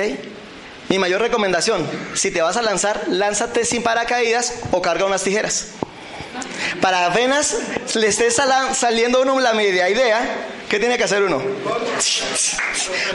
[0.89, 5.67] Mi mayor recomendación, si te vas a lanzar, lánzate sin paracaídas o carga unas tijeras.
[6.81, 7.57] Para apenas
[7.95, 11.41] le esté saliendo uno la media idea, ¿qué tiene que hacer uno?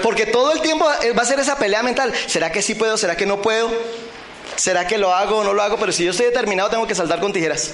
[0.02, 2.12] Porque todo el tiempo va a ser esa pelea mental.
[2.26, 2.96] ¿Será que sí puedo?
[2.96, 3.70] ¿Será que no puedo?
[4.56, 5.78] ¿Será que lo hago o no lo hago?
[5.78, 7.72] Pero si yo estoy determinado, tengo que saltar con tijeras.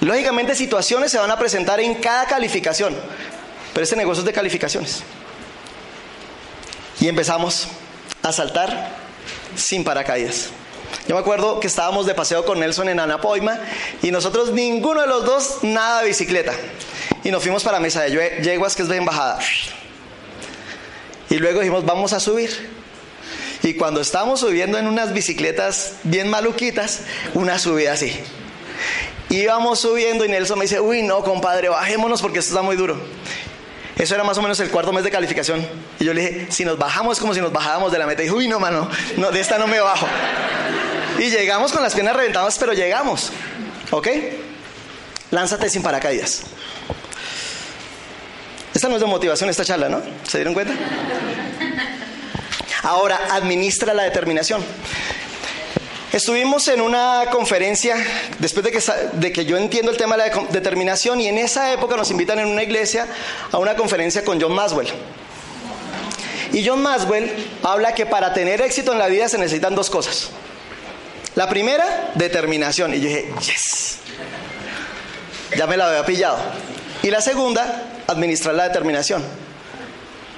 [0.00, 2.96] Lógicamente, situaciones se van a presentar en cada calificación.
[3.74, 5.02] Pero este negocio es de calificaciones.
[7.00, 7.68] Y empezamos
[8.28, 8.90] a saltar
[9.56, 10.50] sin paracaídas.
[11.06, 13.58] Yo me acuerdo que estábamos de paseo con Nelson en Anapoima
[14.02, 16.52] y nosotros ninguno de los dos nada de bicicleta.
[17.24, 19.38] Y nos fuimos para Mesa de Yeguas, que es bien bajada.
[21.30, 22.78] Y luego dijimos, vamos a subir.
[23.62, 27.00] Y cuando estábamos subiendo en unas bicicletas bien maluquitas,
[27.34, 28.16] una subida así.
[29.30, 32.98] Íbamos subiendo y Nelson me dice, uy, no, compadre, bajémonos porque esto está muy duro.
[33.98, 35.66] Eso era más o menos el cuarto mes de calificación.
[35.98, 38.22] Y yo le dije, si nos bajamos como si nos bajábamos de la meta.
[38.22, 40.06] Y dijo, uy, no, mano, no, de esta no me bajo.
[41.18, 43.32] Y llegamos con las piernas reventadas, pero llegamos.
[43.90, 44.08] ¿Ok?
[45.32, 46.44] Lánzate sin paracaídas.
[48.72, 50.00] Esta no es de motivación, esta charla, ¿no?
[50.22, 50.72] ¿Se dieron cuenta?
[52.84, 54.62] Ahora, administra la determinación.
[56.12, 57.96] Estuvimos en una conferencia,
[58.38, 61.96] después de que, que, yo entiendo el tema de la determinación, y en esa época
[61.96, 63.06] nos invitan en una iglesia
[63.52, 64.88] a una conferencia con John Maswell.
[66.52, 67.30] Y John Maswell
[67.62, 70.30] habla que para tener éxito en la vida se necesitan dos cosas.
[71.34, 72.94] La primera, determinación.
[72.94, 73.98] Y yo dije, yes,
[75.56, 76.38] ya me la había pillado.
[77.02, 79.22] Y la segunda, administrar la determinación.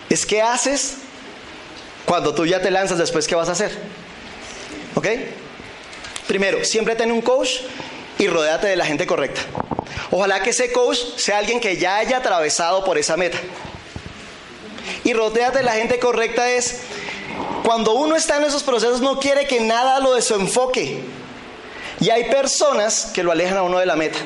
[0.09, 0.97] Es qué haces
[2.07, 3.71] cuando tú ya te lanzas después, ¿qué vas a hacer?
[4.97, 5.07] ¿Ok?
[6.31, 7.55] Primero, siempre ten un coach
[8.17, 9.41] y rodéate de la gente correcta.
[10.13, 13.37] Ojalá que ese coach sea alguien que ya haya atravesado por esa meta.
[15.03, 16.83] Y rodéate de la gente correcta es
[17.65, 21.01] cuando uno está en esos procesos no quiere que nada lo desenfoque.
[21.99, 24.21] Y hay personas que lo alejan a uno de la meta.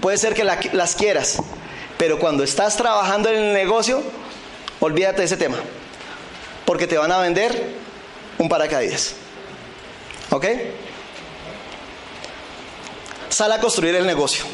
[0.00, 1.38] Puede ser que las quieras,
[1.98, 4.04] pero cuando estás trabajando en el negocio,
[4.78, 5.56] olvídate de ese tema.
[6.64, 7.72] Porque te van a vender
[8.38, 9.16] un paracaídas.
[10.30, 10.46] ¿Ok?
[13.34, 14.44] Sale a construir el negocio.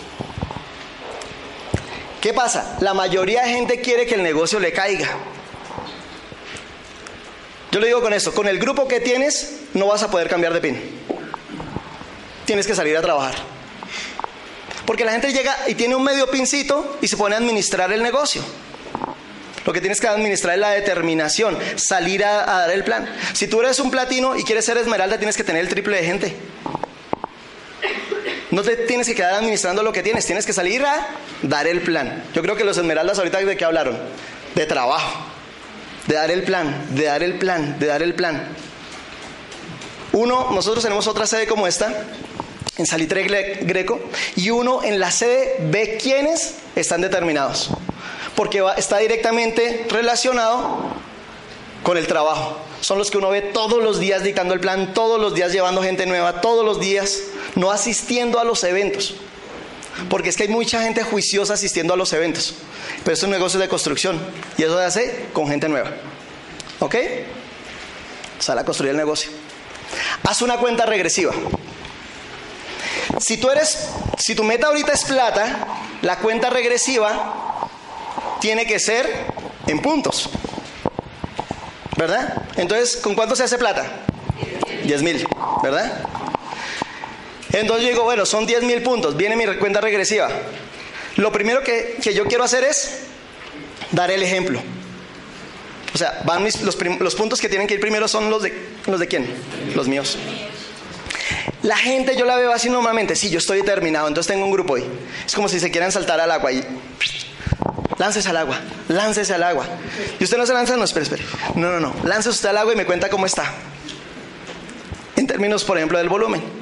[2.21, 2.77] ¿Qué pasa?
[2.81, 5.09] La mayoría de gente quiere que el negocio le caiga.
[7.71, 10.55] Yo le digo con esto, con el grupo que tienes no vas a poder cambiar
[10.55, 10.81] de pin.
[12.47, 13.35] Tienes que salir a trabajar.
[14.87, 18.03] Porque la gente llega y tiene un medio pincito y se pone a administrar el
[18.03, 18.43] negocio.
[19.67, 23.07] Lo que tienes que administrar es la determinación, salir a, a dar el plan.
[23.35, 26.05] Si tú eres un platino y quieres ser esmeralda, tienes que tener el triple de
[26.05, 26.37] gente.
[28.51, 31.07] No te tienes que quedar administrando lo que tienes, tienes que salir a
[31.43, 32.25] dar el plan.
[32.35, 33.97] Yo creo que los esmeraldas ahorita de qué hablaron?
[34.55, 35.21] De trabajo,
[36.09, 38.49] de dar el plan, de dar el plan, de dar el plan.
[40.13, 42.05] Uno, nosotros tenemos otra sede como esta,
[42.77, 43.23] en Salitre
[43.63, 44.01] Greco,
[44.35, 47.71] y uno en la sede ve quiénes están determinados,
[48.35, 50.93] porque está directamente relacionado
[51.85, 52.59] con el trabajo.
[52.81, 55.83] Son los que uno ve todos los días dictando el plan, todos los días llevando
[55.83, 57.21] gente nueva, todos los días
[57.55, 59.15] no asistiendo a los eventos.
[60.09, 62.55] Porque es que hay mucha gente juiciosa asistiendo a los eventos.
[63.05, 64.19] Pero es un negocio de construcción.
[64.57, 65.91] Y eso se hace con gente nueva.
[66.79, 66.95] ¿Ok?
[68.39, 69.31] Sale a construir el negocio.
[70.23, 71.33] Haz una cuenta regresiva.
[73.19, 75.67] Si tú eres, si tu meta ahorita es plata,
[76.03, 77.69] la cuenta regresiva
[78.41, 79.27] tiene que ser
[79.67, 80.31] en puntos.
[81.97, 82.43] ¿Verdad?
[82.57, 83.85] Entonces, ¿con cuánto se hace plata?
[84.85, 85.27] 10 mil,
[85.63, 86.09] ¿verdad?
[87.53, 90.29] Entonces yo digo, bueno, son 10 mil puntos, viene mi cuenta regresiva.
[91.17, 93.01] Lo primero que, yo quiero hacer es
[93.91, 94.63] dar el ejemplo.
[95.93, 98.53] O sea, van los, los, puntos que tienen que ir primero son los de,
[98.87, 99.27] los de quién?
[99.75, 100.17] Los míos.
[101.63, 104.77] La gente yo la veo así normalmente, sí, yo estoy determinado, entonces tengo un grupo
[104.77, 104.85] ahí.
[105.27, 106.65] Es como si se quieran saltar al agua y
[107.99, 109.67] láncese al agua, láncese al agua.
[110.19, 110.77] ¿Y usted no se lanza?
[110.77, 111.25] No, espere, espere.
[111.57, 113.53] No, no, no, láncese usted al agua y me cuenta cómo está.
[115.17, 116.60] En términos, por ejemplo, del volumen.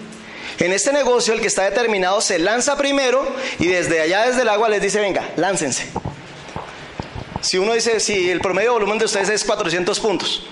[0.59, 3.27] En este negocio el que está determinado se lanza primero
[3.61, 5.87] y desde allá, desde el agua, les dice, venga, láncense.
[7.41, 10.47] Si uno dice, si el promedio volumen de ustedes es 400 puntos,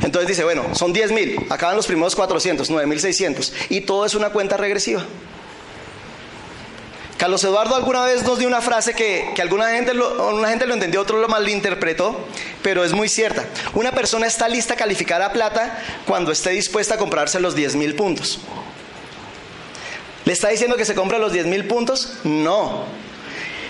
[0.00, 4.30] entonces dice, bueno, son 10 mil, acaban los primeros 400, 9600, y todo es una
[4.30, 5.04] cuenta regresiva.
[7.18, 10.74] Carlos Eduardo alguna vez nos dio una frase que, alguna gente lo, una gente lo
[10.74, 12.26] entendió, otro lo malinterpretó,
[12.62, 13.44] pero es muy cierta.
[13.74, 17.76] Una persona está lista a calificar a plata cuando esté dispuesta a comprarse los 10
[17.76, 18.40] mil puntos.
[20.32, 22.14] ¿Le está diciendo que se compra los 10 mil puntos?
[22.24, 22.86] No.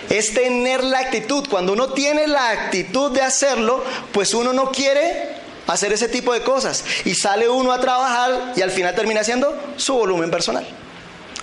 [0.09, 1.49] Es tener la actitud.
[1.51, 5.31] Cuando uno tiene la actitud de hacerlo, pues uno no quiere
[5.67, 6.85] hacer ese tipo de cosas.
[7.05, 10.65] Y sale uno a trabajar y al final termina haciendo su volumen personal.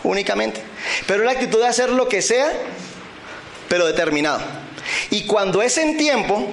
[0.03, 0.63] Únicamente.
[1.05, 2.53] Pero la actitud de hacer lo que sea,
[3.67, 4.39] pero determinado.
[5.09, 6.47] Y cuando es en tiempo,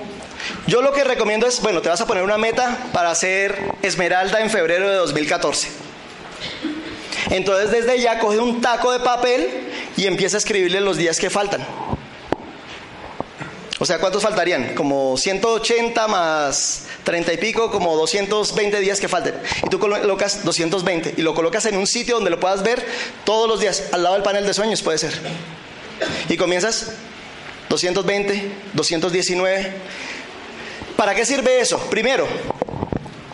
[0.67, 4.41] yo lo que recomiendo es, bueno, te vas a poner una meta para hacer Esmeralda
[4.41, 5.86] en febrero de 2014.
[7.31, 9.49] Entonces desde ya coge un taco de papel
[9.97, 11.67] y empieza a escribirle los días que faltan.
[13.79, 14.75] O sea, ¿cuántos faltarían?
[14.75, 19.35] Como 180 más 30 y pico, como 220 días que falten.
[19.65, 22.85] Y tú colocas 220 y lo colocas en un sitio donde lo puedas ver
[23.25, 25.13] todos los días, al lado del panel de sueños puede ser.
[26.29, 26.93] Y comienzas
[27.69, 29.73] 220, 219.
[30.97, 31.79] ¿Para qué sirve eso?
[31.91, 32.27] Primero,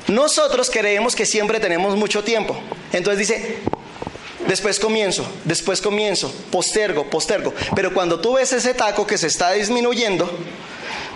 [0.08, 2.58] nosotros creemos que siempre tenemos mucho tiempo.
[2.92, 3.58] Entonces dice,
[4.46, 7.54] Después comienzo, después comienzo, postergo, postergo.
[7.74, 10.30] Pero cuando tú ves ese taco que se está disminuyendo,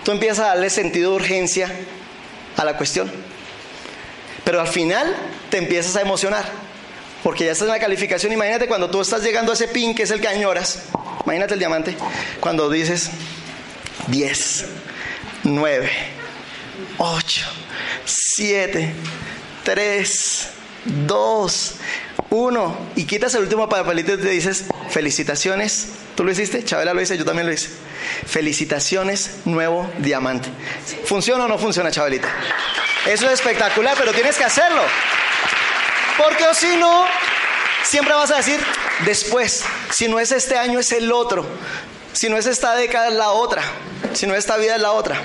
[0.03, 1.69] tú empiezas a darle sentido de urgencia
[2.55, 3.11] a la cuestión.
[4.43, 5.13] Pero al final
[5.49, 6.45] te empiezas a emocionar.
[7.23, 8.31] Porque ya estás en la calificación.
[8.31, 10.83] Imagínate cuando tú estás llegando a ese pin que es el que añoras.
[11.25, 11.97] Imagínate el diamante.
[12.39, 13.09] Cuando dices
[14.07, 14.65] 10,
[15.43, 15.89] 9,
[16.97, 17.45] 8,
[18.05, 18.93] 7,
[19.63, 20.47] 3,
[21.05, 21.73] 2,
[22.29, 26.63] uno, y quitas el último papelito y te dices, felicitaciones, ¿tú lo hiciste?
[26.63, 27.69] Chabela lo hice, yo también lo hice.
[28.25, 30.49] Felicitaciones, nuevo diamante.
[31.05, 32.27] ¿Funciona o no funciona, Chabelita?
[33.05, 34.81] Eso es espectacular, pero tienes que hacerlo.
[36.17, 37.05] Porque o si no,
[37.83, 38.59] siempre vas a decir,
[39.05, 41.45] después, si no es este año, es el otro.
[42.11, 43.61] Si no es esta década, es la otra.
[44.13, 45.21] Si no es esta vida, es la otra.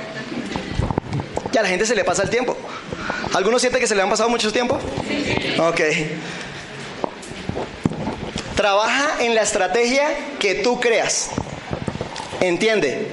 [1.53, 2.57] Y a la gente se le pasa el tiempo.
[3.35, 4.79] ¿Alguno siente que se le han pasado mucho tiempo?
[5.59, 5.81] Ok.
[8.63, 11.31] Trabaja en la estrategia que tú creas.
[12.41, 13.09] Entiende,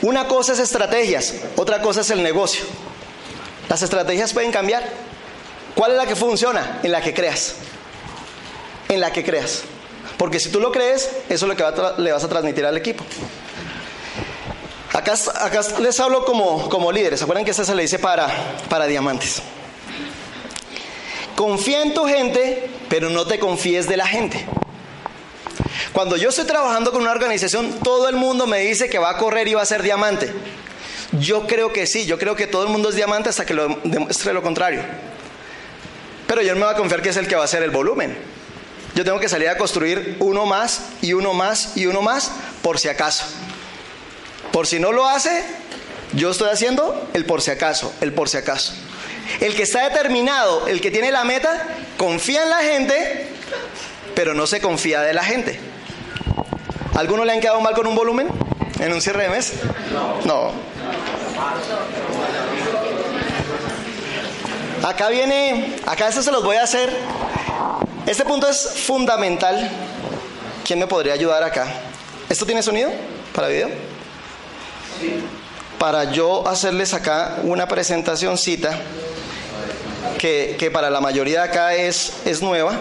[0.00, 2.64] una cosa es estrategias, otra cosa es el negocio.
[3.68, 4.82] Las estrategias pueden cambiar.
[5.74, 6.80] ¿Cuál es la que funciona?
[6.82, 7.56] En la que creas.
[8.88, 9.64] En la que creas.
[10.16, 13.04] Porque si tú lo crees, eso es lo que le vas a transmitir al equipo.
[14.94, 15.12] Acá,
[15.78, 17.20] les hablo como, como líderes.
[17.20, 18.28] ¿Se que esta se le dice para,
[18.70, 19.42] para diamantes?
[21.36, 24.46] Confía en tu gente, pero no te confíes de la gente.
[25.92, 29.18] Cuando yo estoy trabajando con una organización, todo el mundo me dice que va a
[29.18, 30.32] correr y va a ser diamante.
[31.18, 33.80] Yo creo que sí, yo creo que todo el mundo es diamante hasta que lo
[33.82, 34.80] demuestre lo contrario.
[36.28, 37.72] Pero yo no me voy a confiar que es el que va a hacer el
[37.72, 38.16] volumen.
[38.94, 42.30] Yo tengo que salir a construir uno más y uno más y uno más
[42.62, 43.24] por si acaso.
[44.52, 45.44] Por si no lo hace,
[46.12, 48.72] yo estoy haciendo el por si acaso, el por si acaso.
[49.40, 51.66] El que está determinado, el que tiene la meta,
[51.96, 53.28] confía en la gente,
[54.14, 55.58] pero no se confía de la gente.
[56.94, 58.28] ¿Alguno le han quedado mal con un volumen
[58.80, 59.54] en un cierre de mes?
[60.24, 60.52] No.
[64.84, 66.94] Acá viene, acá esto se los voy a hacer.
[68.06, 69.70] Este punto es fundamental.
[70.64, 71.66] ¿Quién me podría ayudar acá?
[72.28, 72.90] ¿Esto tiene sonido
[73.34, 73.70] para video?
[75.78, 78.78] Para yo hacerles acá una presentacióncita
[80.18, 82.78] que, que para la mayoría de acá es, es nueva.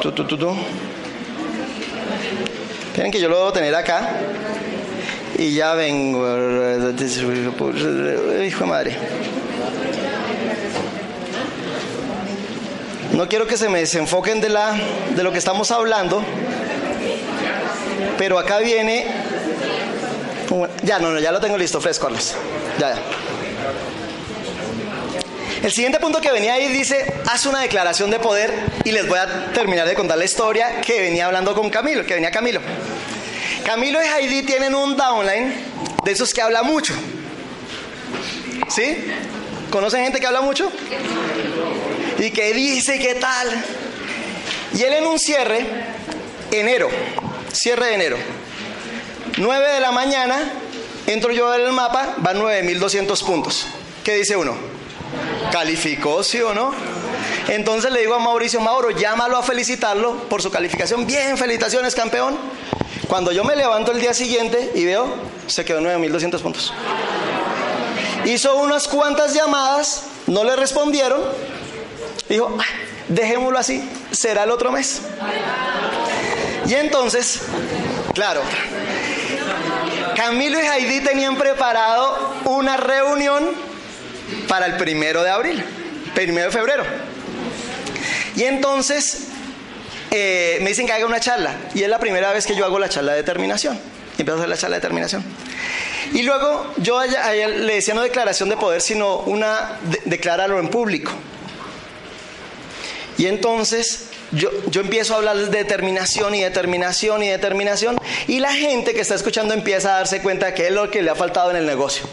[0.00, 0.56] Tu, tu, tu.
[2.86, 4.10] Esperen que yo lo debo tener acá.
[5.38, 6.26] Y ya vengo.
[8.44, 8.96] Hijo de madre.
[13.12, 14.78] No quiero que se me desenfoquen de, la,
[15.14, 16.22] de lo que estamos hablando.
[18.18, 19.06] Pero acá viene.
[20.82, 22.34] Ya, no, no, ya lo tengo listo, fresco, Carlos.
[22.78, 23.02] Ya, ya.
[25.62, 28.50] El siguiente punto que venía ahí dice, haz una declaración de poder
[28.84, 32.14] y les voy a terminar de contar la historia que venía hablando con Camilo, que
[32.14, 32.60] venía Camilo.
[33.66, 35.52] Camilo y Heidi tienen un downline
[36.02, 36.94] de esos que habla mucho.
[38.68, 39.04] ¿Sí?
[39.70, 40.72] ¿Conocen gente que habla mucho?
[42.18, 43.48] Y que dice qué tal.
[44.72, 45.66] Y él en un cierre,
[46.50, 46.88] enero,
[47.52, 48.16] cierre de enero,
[49.40, 50.52] 9 de la mañana,
[51.06, 53.66] entro yo ver el mapa, van 9200 puntos.
[54.04, 54.54] ¿Qué dice uno?
[55.50, 56.72] ¿Calificó, sí o no?
[57.48, 61.06] Entonces le digo a Mauricio, Mauro, llámalo a felicitarlo por su calificación.
[61.06, 62.38] Bien, felicitaciones, campeón.
[63.08, 65.12] Cuando yo me levanto el día siguiente y veo,
[65.46, 66.72] se quedó 9.200 puntos.
[68.26, 71.20] Hizo unas cuantas llamadas, no le respondieron.
[72.28, 72.56] Dijo,
[73.08, 75.00] dejémoslo así, será el otro mes.
[76.66, 77.40] Y entonces,
[78.14, 78.42] claro,
[80.20, 83.48] Camilo y Heidi tenían preparado una reunión
[84.48, 85.64] para el primero de abril,
[86.14, 86.84] primero de febrero.
[88.36, 89.28] Y entonces
[90.10, 91.54] eh, me dicen que haga una charla.
[91.74, 93.80] Y es la primera vez que yo hago la charla de determinación.
[94.18, 95.24] Y empiezo a hacer la charla de determinación.
[96.12, 100.60] Y luego yo a ella, le decía no declaración de poder, sino una de, declararlo
[100.60, 101.12] en público.
[103.16, 104.50] Y entonces yo,
[104.80, 107.98] empiezo a hablar de determinación y determinación y determinación.
[108.28, 111.10] Y la gente que está escuchando empieza a darse cuenta que es lo que le
[111.10, 112.04] ha faltado en el negocio.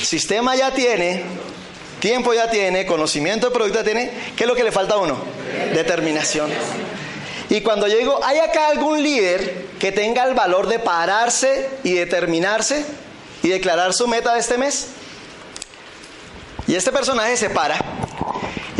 [0.00, 1.24] Sistema ya tiene,
[2.00, 4.10] tiempo ya tiene, conocimiento de producto ya tiene.
[4.36, 5.18] ¿Qué es lo que le falta a uno?
[5.74, 6.50] Determinación.
[7.50, 11.92] Y cuando yo digo, ¿hay acá algún líder que tenga el valor de pararse y
[11.92, 12.84] determinarse
[13.42, 14.88] y declarar su meta de este mes?
[16.68, 17.76] Y este personaje se para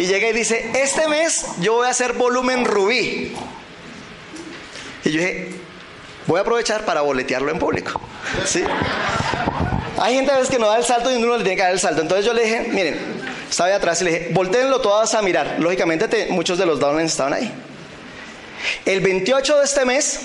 [0.02, 3.32] y llega y dice, este mes yo voy a hacer volumen rubí.
[5.04, 5.50] Y yo dije,
[6.26, 8.00] voy a aprovechar para boletearlo en público.
[9.98, 11.70] Hay gente a veces que no da el salto y uno le tiene que dar
[11.70, 12.02] el salto.
[12.02, 12.98] Entonces yo le dije, miren,
[13.48, 15.54] estaba ahí atrás y le dije, volteenlo todas a mirar.
[15.60, 17.52] Lógicamente muchos de los downlines estaban ahí.
[18.84, 20.18] El 28 de este mes,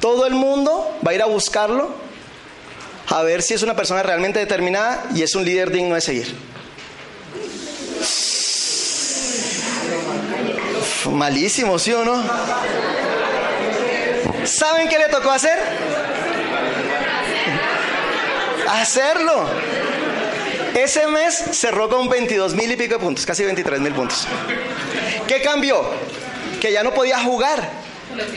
[0.00, 1.94] todo el mundo va a ir a buscarlo,
[3.08, 6.51] a ver si es una persona realmente determinada y es un líder digno de seguir.
[11.10, 12.22] Malísimo, ¿sí o no?
[14.44, 15.58] ¿Saben qué le tocó hacer?
[18.68, 19.48] Hacerlo.
[20.74, 24.26] Ese mes cerró con 22 mil y pico de puntos, casi 23 mil puntos.
[25.28, 25.84] ¿Qué cambió?
[26.60, 27.68] Que ya no podía jugar.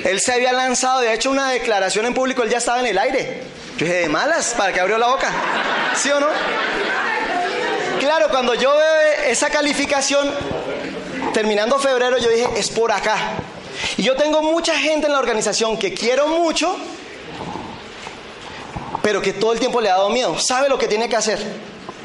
[0.03, 2.97] Él se había lanzado, de hecho una declaración en público, él ya estaba en el
[2.97, 3.41] aire.
[3.77, 5.29] Yo dije, de malas, ¿para que abrió la boca?
[5.95, 6.27] ¿Sí o no?
[7.99, 8.95] Claro, cuando yo veo
[9.27, 10.31] esa calificación,
[11.35, 13.17] terminando febrero, yo dije, es por acá.
[13.97, 16.77] Y yo tengo mucha gente en la organización que quiero mucho,
[19.03, 20.39] pero que todo el tiempo le ha dado miedo.
[20.39, 21.37] Sabe lo que tiene que hacer.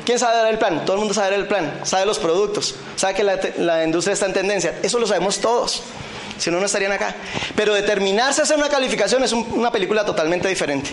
[0.05, 0.85] ¿Quién sabe dar el plan?
[0.85, 4.27] Todo el mundo sabe dar el plan, sabe los productos, sabe que la, industria está
[4.27, 4.75] en tendencia.
[4.83, 5.85] Eso lo sabemos todos.
[6.37, 7.15] Si no, no estarían acá.
[7.55, 10.91] Pero determinarse a hacer una calificación es una película totalmente diferente.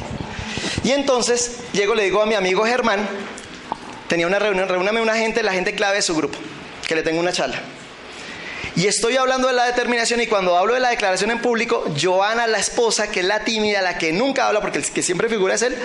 [0.83, 3.09] Y entonces llego, le digo a mi amigo Germán,
[4.07, 6.37] tenía una reunión, reúname una gente, la gente clave de su grupo,
[6.87, 7.59] que le tengo una charla.
[8.77, 12.45] Y estoy hablando de la determinación y cuando hablo de la declaración en público, Joana,
[12.45, 15.55] la esposa, que es la tímida, la que nunca habla, porque el que siempre figura
[15.55, 15.75] es él,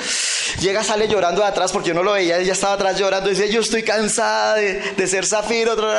[0.61, 3.35] llega, sale llorando de atrás porque yo no lo veía, ella estaba atrás llorando y
[3.35, 5.91] dice, yo estoy cansada de, ser zafiro, otro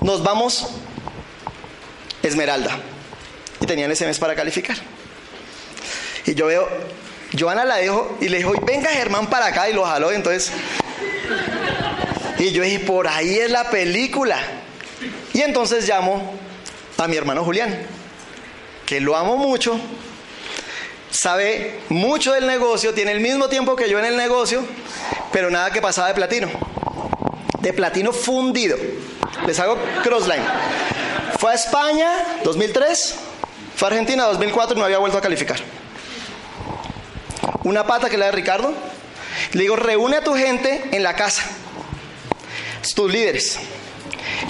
[0.00, 0.68] nos vamos
[2.22, 2.78] Esmeralda.
[3.60, 4.76] Y tenían ese mes para calificar.
[6.24, 6.68] Y yo veo,
[7.36, 10.52] Joana la dejo y le dijo, venga Germán para acá y lo jaló, entonces...
[12.38, 14.38] Y yo dije, por ahí es la película.
[15.36, 16.32] Y entonces llamo
[16.96, 17.78] a mi hermano Julián,
[18.86, 19.78] que lo amo mucho,
[21.10, 24.64] sabe mucho del negocio, tiene el mismo tiempo que yo en el negocio,
[25.32, 26.48] pero nada que pasaba de platino.
[27.60, 28.78] De platino fundido.
[29.46, 30.42] Les hago crossline.
[31.38, 33.16] Fue a España 2003,
[33.76, 35.58] fue a Argentina 2004 y no había vuelto a calificar.
[37.62, 38.72] Una pata que la de Ricardo.
[39.52, 41.42] Le digo, reúne a tu gente en la casa,
[42.94, 43.58] tus líderes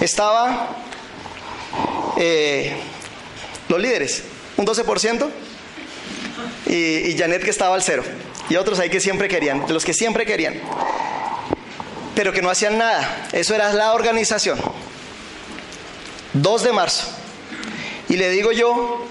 [0.01, 0.77] estaba
[2.17, 2.77] eh,
[3.69, 4.25] los líderes,
[4.57, 5.29] un 12%,
[6.67, 8.03] y, y Janet que estaba al cero,
[8.49, 10.55] y otros ahí que siempre querían, de los que siempre querían,
[12.15, 13.29] pero que no hacían nada.
[13.33, 14.59] Eso era la organización.
[16.33, 17.07] 2 de marzo,
[18.09, 19.07] Y le digo yo,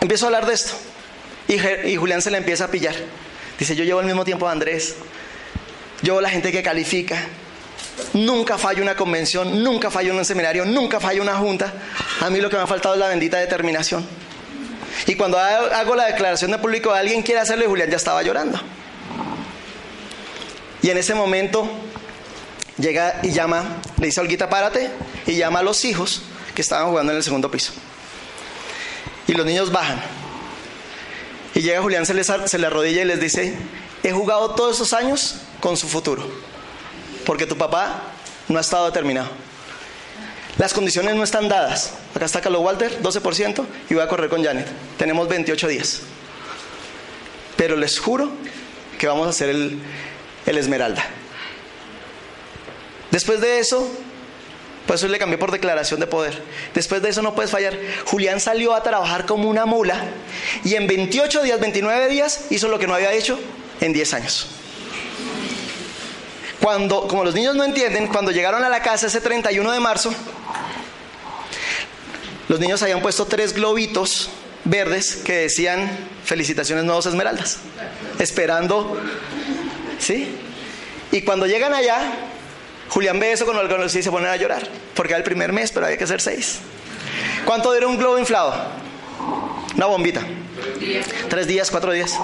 [0.00, 0.72] empiezo a hablar de esto.
[1.48, 2.94] Y, Julián se le empieza a pillar.
[3.58, 4.96] Dice, yo llevo el mismo tiempo a Andrés.
[6.02, 7.26] Yo la gente que califica.
[8.14, 11.72] Nunca fallo una convención, nunca fallo un seminario, nunca fallo una junta.
[12.20, 14.06] A mí lo que me ha faltado es la bendita determinación.
[15.06, 18.60] Y cuando hago la declaración de público, alguien quiere hacerlo Julián ya estaba llorando.
[20.82, 21.68] Y en ese momento
[22.76, 24.90] llega y llama, le dice a Olguita, párate,
[25.26, 26.22] y llama a los hijos
[26.54, 27.72] que estaban jugando en el segundo piso.
[29.26, 30.02] Y los niños bajan.
[31.54, 33.54] Y llega Julián, se, les, se le arrodilla y les dice,
[34.02, 36.28] he jugado todos esos años con su futuro,
[37.24, 38.02] porque tu papá
[38.48, 39.28] no ha estado determinado.
[40.58, 41.94] Las condiciones no están dadas.
[42.14, 44.66] Acá está Carlos Walter, 12%, y voy a correr con Janet.
[44.98, 46.00] Tenemos 28 días.
[47.56, 48.30] Pero les juro
[48.98, 49.78] que vamos a hacer el,
[50.46, 51.04] el Esmeralda.
[53.10, 53.90] Después de eso,
[54.86, 56.42] pues eso le cambié por declaración de poder.
[56.74, 57.78] Después de eso no puedes fallar.
[58.06, 60.02] Julián salió a trabajar como una mula
[60.64, 63.38] y en 28 días, 29 días hizo lo que no había hecho
[63.80, 64.48] en 10 años.
[66.62, 70.14] Cuando, como los niños no entienden, cuando llegaron a la casa ese 31 de marzo,
[72.48, 74.30] los niños habían puesto tres globitos
[74.64, 75.90] verdes que decían
[76.24, 77.58] felicitaciones nuevos esmeraldas,
[78.20, 78.96] esperando,
[79.98, 80.36] ¿sí?
[81.10, 81.98] Y cuando llegan allá,
[82.90, 84.62] Julián ve eso con algunos y se ponen a llorar,
[84.94, 86.60] porque era el primer mes, pero había que hacer seis.
[87.44, 88.54] ¿Cuánto dura un globo inflado?
[89.74, 90.22] Una bombita.
[91.28, 92.16] Tres días, cuatro días.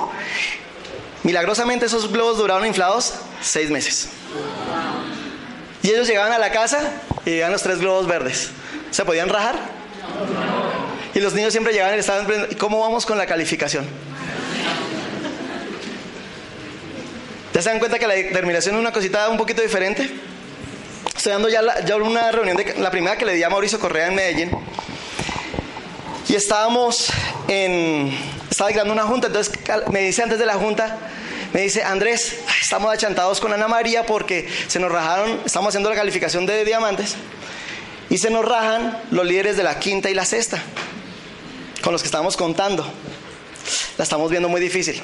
[1.28, 3.12] Milagrosamente esos globos duraron inflados
[3.42, 4.08] seis meses.
[5.82, 6.90] Y ellos llegaban a la casa
[7.26, 8.48] y llegaban los tres globos verdes.
[8.90, 9.56] ¿Se podían rajar?
[11.14, 12.26] Y los niños siempre llegaban y estaban
[12.56, 13.86] ¿cómo vamos con la calificación?
[17.52, 20.10] ¿Ya se dan cuenta que la determinación es una cosita un poquito diferente?
[21.14, 24.06] Estoy dando ya, ya una reunión, de, la primera que le di a Mauricio Correa
[24.06, 24.50] en Medellín.
[26.26, 27.12] Y estábamos
[27.48, 28.16] en,
[28.50, 29.52] estaba creando una junta, entonces
[29.90, 30.98] me dice antes de la junta,
[31.52, 35.96] me dice, Andrés, estamos achantados con Ana María porque se nos rajaron, estamos haciendo la
[35.96, 37.16] calificación de diamantes
[38.10, 40.62] y se nos rajan los líderes de la quinta y la sexta,
[41.82, 42.90] con los que estamos contando.
[43.96, 45.00] La estamos viendo muy difícil.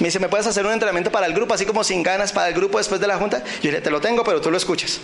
[0.00, 2.48] Me dice, ¿me puedes hacer un entrenamiento para el grupo, así como sin ganas para
[2.48, 3.44] el grupo después de la junta?
[3.62, 5.00] Yo dije, te lo tengo, pero tú lo escuchas.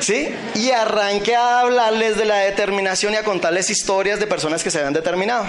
[0.00, 0.34] ¿Sí?
[0.56, 4.78] Y arranqué a hablarles de la determinación y a contarles historias de personas que se
[4.78, 5.46] habían determinado.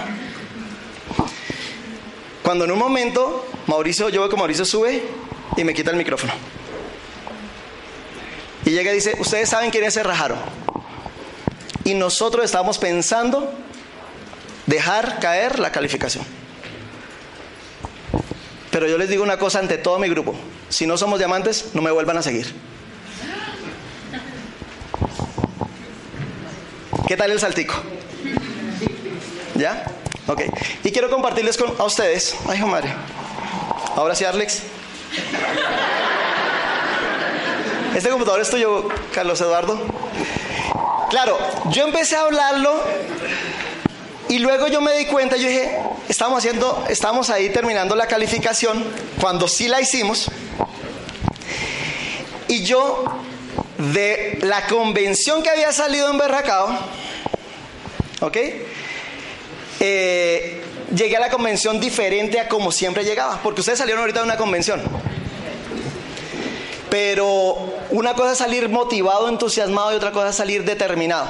[2.44, 5.02] Cuando en un momento, Mauricio, yo veo que Mauricio sube
[5.56, 6.34] y me quita el micrófono.
[8.66, 10.36] Y llega y dice, ustedes saben quién es el Rajaro.
[11.84, 13.50] Y nosotros estamos pensando
[14.66, 16.22] dejar caer la calificación.
[18.70, 20.34] Pero yo les digo una cosa ante todo mi grupo.
[20.68, 22.54] Si no somos diamantes, no me vuelvan a seguir.
[27.08, 27.74] ¿Qué tal el saltico?
[29.54, 29.93] ¿Ya?
[30.26, 30.42] Ok.
[30.82, 32.34] Y quiero compartirles con, a ustedes.
[32.48, 32.94] Ay, madre.
[33.96, 34.62] Ahora sí, Alex.
[37.94, 39.80] Este computador es tuyo, Carlos Eduardo.
[41.10, 41.38] Claro,
[41.70, 42.82] yo empecé a hablarlo
[44.28, 48.84] y luego yo me di cuenta, yo dije, estamos haciendo, estamos ahí terminando la calificación,
[49.20, 50.28] cuando sí la hicimos.
[52.48, 53.04] Y yo,
[53.78, 56.76] de la convención que había salido en Berracao,
[58.22, 58.36] ¿ok?
[59.86, 60.62] Eh,
[60.96, 64.38] llegué a la convención diferente a como siempre llegaba, porque ustedes salieron ahorita de una
[64.38, 64.80] convención.
[66.88, 71.26] Pero una cosa es salir motivado, entusiasmado y otra cosa es salir determinado.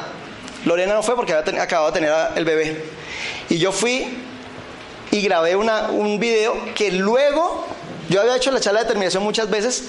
[0.64, 2.84] Lorena no fue porque había acabado de tener el bebé.
[3.48, 4.18] Y yo fui
[5.10, 7.66] y grabé un video que luego,
[8.08, 9.86] yo había hecho la charla de determinación muchas veces,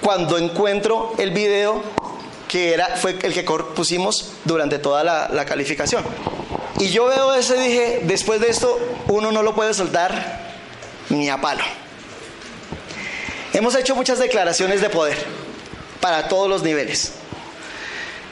[0.00, 1.82] cuando encuentro el video
[2.48, 6.02] que era, fue el que pusimos durante toda la, la calificación.
[6.78, 10.48] Y yo veo eso y dije, después de esto, uno no lo puede soltar
[11.08, 11.64] ni a palo.
[13.52, 15.16] Hemos hecho muchas declaraciones de poder
[16.00, 17.12] para todos los niveles.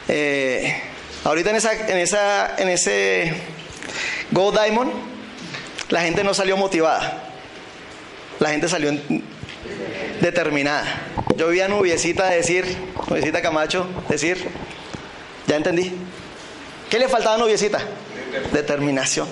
[0.07, 0.81] Eh,
[1.23, 3.33] ahorita en, esa, en, esa, en ese
[4.31, 4.93] Go Diamond,
[5.89, 7.23] la gente no salió motivada.
[8.39, 8.91] La gente salió
[10.21, 10.85] determinada.
[11.35, 12.65] Yo vi a Nubiecita decir,
[13.07, 14.49] Nubiecita Camacho, decir,
[15.47, 15.93] ya entendí.
[16.89, 17.79] ¿Qué le faltaba a Nubiecita?
[18.51, 19.27] Determinación.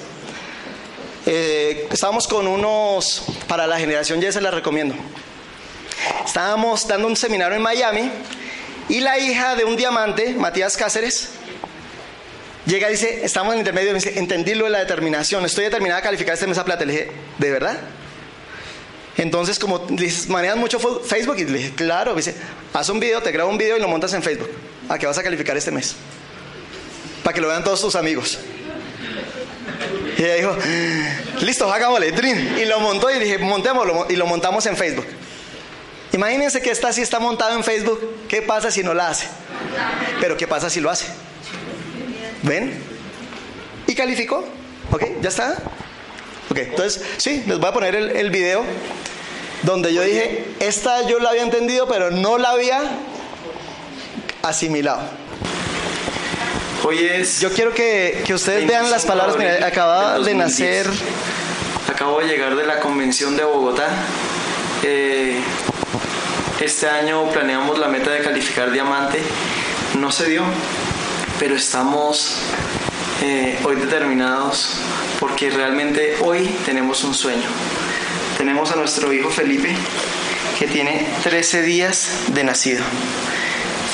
[1.26, 4.96] Eh, estábamos con unos, para la generación ya se la recomiendo.
[6.26, 8.12] Estábamos dando un seminario en Miami
[8.90, 11.30] y la hija de un diamante, Matías Cáceres,
[12.66, 15.64] llega y dice, estamos en el intermedio, me dice, entendí lo de la determinación, estoy
[15.64, 16.86] determinada a calificar este mes a plata.
[16.86, 17.78] Le dije, ¿de verdad?
[19.18, 19.88] Entonces, como
[20.28, 22.36] manejas mucho Facebook, y le dije, claro, me dice,
[22.74, 24.50] haz un video, te grabo un video y lo montas en Facebook.
[24.90, 25.96] ¿A qué vas a calificar este mes?
[27.24, 28.38] Para que lo vean todos sus amigos.
[30.18, 30.58] Y ella dijo,
[31.42, 32.58] listo, hagámosle, Dream.
[32.58, 34.08] Y lo montó y dije, montémoslo.
[34.10, 35.06] Y lo montamos en Facebook.
[36.14, 38.00] Imagínense que esta sí está montado en Facebook.
[38.30, 39.28] ¿Qué pasa si no la hace?
[40.22, 41.08] Pero ¿qué pasa si lo hace?
[42.44, 42.74] ¿Ven?
[43.88, 44.46] ¿Y calificó?
[44.92, 45.04] ¿Ok?
[45.22, 45.58] ¿Ya está?
[46.50, 48.64] Ok, entonces, sí, les voy a poner el, el video
[49.64, 52.82] donde yo dije, esta yo la había entendido, pero no la había
[54.44, 55.02] asimilado.
[56.88, 57.42] Hoy es.
[57.42, 59.38] Yo quiero que, que ustedes vean las 25 palabras.
[59.38, 60.38] Mira, acaba de 2010.
[60.38, 60.88] nacer.
[61.90, 63.88] Acabo de llegar de la convención de Bogotá.
[64.84, 65.40] Eh,
[66.62, 69.20] este año planeamos la meta de calificar diamante.
[69.96, 70.44] No se dio,
[71.40, 72.38] pero estamos
[73.24, 74.80] eh, hoy determinados
[75.20, 77.50] porque realmente hoy tenemos un sueño.
[78.38, 79.76] Tenemos a nuestro hijo Felipe
[80.60, 82.84] que tiene 13 días de nacido.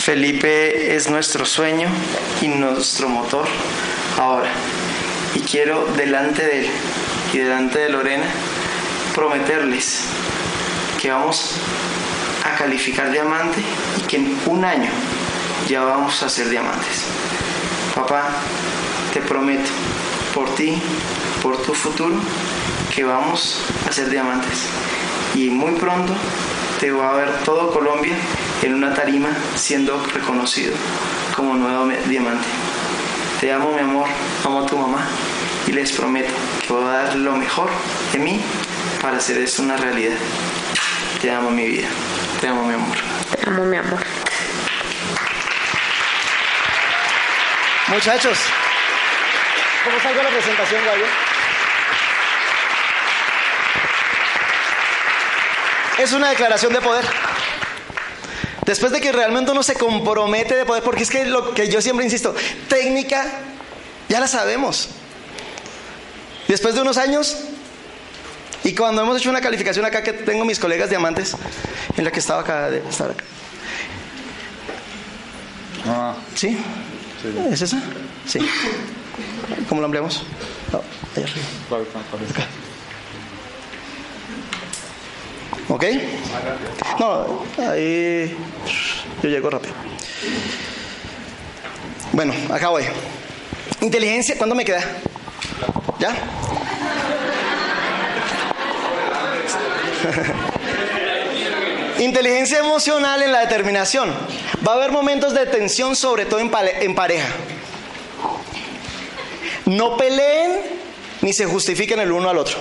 [0.02, 1.88] Felipe es nuestro sueño
[2.41, 3.45] y nuestro motor
[4.18, 4.49] ahora.
[5.36, 6.68] Y quiero delante de él
[7.32, 8.26] y delante de Lorena
[9.14, 10.06] prometerles
[10.99, 11.54] que vamos
[12.43, 13.62] a calificar diamante
[13.99, 14.89] y que en un año
[15.70, 17.04] ya vamos a ser diamantes.
[17.93, 18.28] Papá,
[19.14, 19.70] te prometo
[20.34, 20.82] por ti,
[21.43, 22.16] por tu futuro,
[22.93, 24.66] que vamos a ser diamantes.
[25.36, 26.16] Y muy pronto
[26.80, 28.16] te va a ver todo Colombia
[28.62, 30.76] en una tarima siendo reconocido
[31.36, 32.47] como nuevo diamante.
[33.39, 34.07] Te amo, mi amor,
[34.45, 35.07] amo a tu mamá
[35.68, 36.32] y les prometo
[36.66, 37.70] que voy a dar lo mejor
[38.14, 38.43] de mí
[39.01, 40.18] para hacer esto una realidad.
[41.22, 41.88] Te amo, mi vida.
[42.39, 42.97] Te amo, mi amor.
[43.36, 43.99] Te amo, mi amor.
[47.88, 48.38] Muchachos,
[49.84, 51.05] ¿cómo salgo de la presentación, Gallo?
[55.97, 57.30] Es una declaración de poder.
[58.66, 61.82] Después de que realmente uno se compromete de poder, porque es que lo que yo
[61.82, 62.34] siempre insisto,
[62.70, 63.26] técnica,
[64.07, 64.89] ya la sabemos.
[66.47, 67.38] Después de unos años,
[68.64, 71.36] y cuando hemos hecho una calificación acá, que tengo mis colegas diamantes,
[71.97, 73.24] en la que estaba acá, de- estaba acá.
[75.88, 76.57] Ah, ¿Sí?
[77.51, 77.82] ¿Es esa?
[78.28, 78.39] Sí.
[79.70, 80.24] ¿Cómo lo ampliamos?
[80.72, 80.82] No,
[81.18, 81.45] ahí arriba.
[85.72, 85.86] ¿Ok?
[86.99, 88.36] No, ahí
[89.24, 89.74] yo llego rápido.
[92.11, 92.84] Bueno, acá voy.
[93.80, 94.84] Inteligencia, ¿cuándo me queda?
[95.97, 96.13] ¿Ya?
[101.99, 104.13] Inteligencia emocional en la determinación.
[104.67, 106.51] Va a haber momentos de tensión, sobre todo en,
[106.82, 107.30] en pareja.
[109.65, 110.59] No peleen
[111.22, 112.57] ni se justifiquen el uno al otro.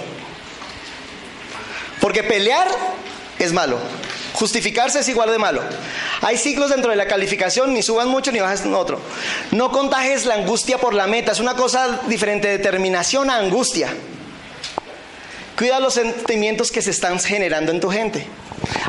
[2.01, 2.69] Porque pelear
[3.39, 3.79] es malo.
[4.33, 5.63] Justificarse es igual de malo.
[6.23, 9.01] Hay ciclos dentro de la calificación, ni subas mucho ni bajas en otro.
[9.51, 11.33] No contagies la angustia por la meta.
[11.33, 13.89] Es una cosa diferente, determinación a angustia.
[15.59, 18.27] Cuida los sentimientos que se están generando en tu gente.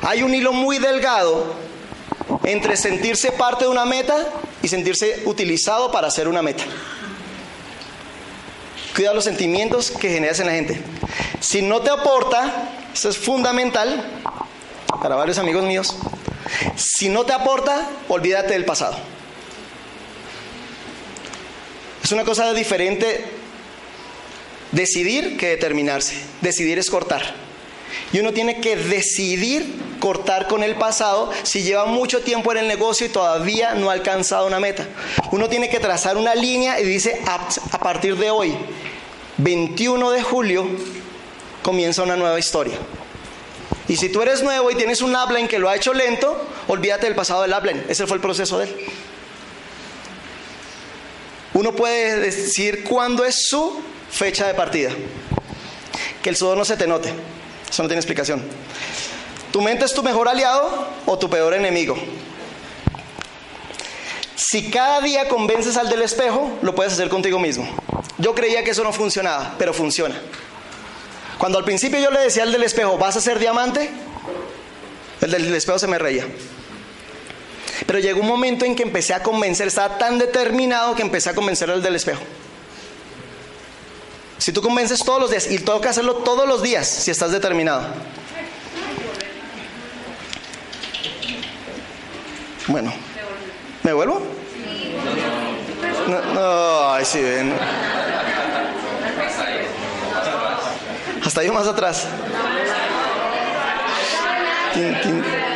[0.04, 1.54] Hay un hilo muy delgado
[2.44, 4.16] entre sentirse parte de una meta
[4.62, 6.64] y sentirse utilizado para hacer una meta.
[8.96, 10.82] Cuida los sentimientos que generas en la gente.
[11.40, 14.06] Si no te aporta, esto es fundamental
[15.02, 15.96] para varios amigos míos,
[16.76, 18.98] si no te aporta, olvídate del pasado.
[22.04, 23.26] Es una cosa diferente
[24.72, 26.16] decidir que determinarse.
[26.42, 27.22] Decidir es cortar.
[28.14, 32.68] Y uno tiene que decidir cortar con el pasado si lleva mucho tiempo en el
[32.68, 34.88] negocio y todavía no ha alcanzado una meta.
[35.32, 38.56] Uno tiene que trazar una línea y dice, a, a partir de hoy,
[39.38, 40.68] 21 de julio,
[41.62, 42.78] comienza una nueva historia.
[43.88, 47.08] Y si tú eres nuevo y tienes un upline que lo ha hecho lento, olvídate
[47.08, 47.84] del pasado del upline.
[47.90, 48.76] Ese fue el proceso de él.
[51.54, 54.92] Uno puede decir cuándo es su fecha de partida.
[56.24, 57.14] Que el sudor no se te note.
[57.70, 58.44] Eso no tiene explicación.
[59.52, 61.98] ¿Tu mente es tu mejor aliado o tu peor enemigo?
[64.36, 67.68] Si cada día convences al del espejo, lo puedes hacer contigo mismo.
[68.18, 70.16] Yo creía que eso no funcionaba, pero funciona.
[71.42, 73.90] Cuando al principio yo le decía al del espejo, ¿vas a ser diamante?
[75.22, 76.24] El del espejo se me reía.
[77.88, 81.34] Pero llegó un momento en que empecé a convencer, estaba tan determinado que empecé a
[81.34, 82.22] convencer al del espejo.
[84.38, 87.32] Si tú convences todos los días, y tengo que hacerlo todos los días si estás
[87.32, 87.88] determinado.
[92.68, 92.94] Bueno,
[93.82, 94.22] ¿me vuelvo?
[96.08, 97.52] No, no, ay, sí, ven.
[101.32, 102.04] Hasta yo más atrás.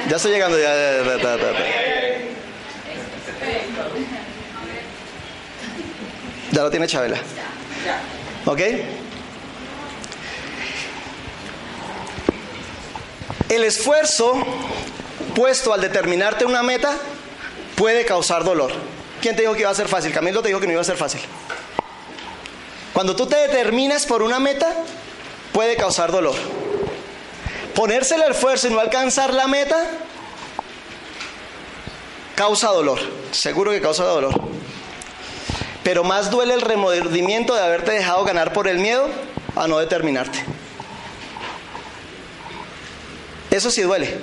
[0.07, 1.53] Ya estoy llegando, ya, ya, ya, ya.
[6.53, 7.17] Ya lo tiene Chabela.
[8.45, 8.61] ¿Ok?
[13.49, 14.33] El esfuerzo
[15.35, 16.93] puesto al determinarte una meta
[17.75, 18.71] puede causar dolor.
[19.21, 20.13] ¿Quién te dijo que iba a ser fácil?
[20.13, 21.19] Camilo te dijo que no iba a ser fácil.
[22.93, 24.73] Cuando tú te determinas por una meta,
[25.55, 26.35] puede causar dolor.
[27.73, 29.89] Ponerse el esfuerzo y no alcanzar la meta
[32.35, 32.99] causa dolor.
[33.31, 34.33] Seguro que causa dolor.
[35.81, 39.07] Pero más duele el remordimiento de haberte dejado ganar por el miedo
[39.55, 40.43] a no determinarte.
[43.49, 44.13] Eso sí duele.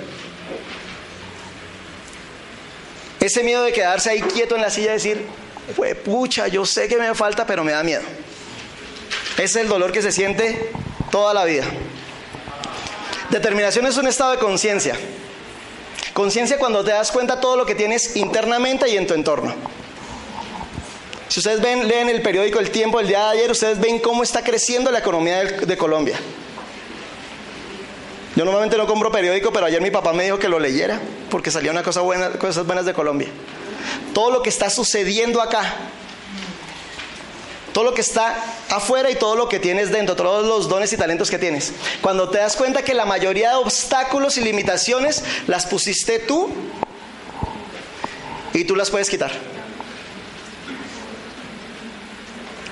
[3.19, 5.25] Ese miedo de quedarse ahí quieto en la silla y decir,
[6.05, 8.03] pucha, yo sé que me falta, pero me da miedo.
[9.33, 10.69] Ese es el dolor que se siente
[11.13, 11.63] toda la vida.
[13.29, 14.95] Determinación es un estado de conciencia.
[16.11, 19.53] Conciencia cuando te das cuenta todo lo que tienes internamente y en tu entorno.
[21.27, 24.23] Si ustedes ven, leen el periódico El Tiempo el día de ayer, ustedes ven cómo
[24.23, 26.17] está creciendo la economía de, de Colombia.
[28.35, 30.99] Yo normalmente no compro periódico, pero ayer mi papá me dijo que lo leyera,
[31.29, 33.27] porque salía una cosa buena, cosas buenas de Colombia.
[34.15, 35.75] Todo lo que está sucediendo acá,
[37.73, 38.35] todo lo que está
[38.69, 41.73] afuera y todo lo que tienes dentro, todos los dones y talentos que tienes.
[42.01, 46.49] Cuando te das cuenta que la mayoría de obstáculos y limitaciones las pusiste tú
[48.53, 49.31] y tú las puedes quitar.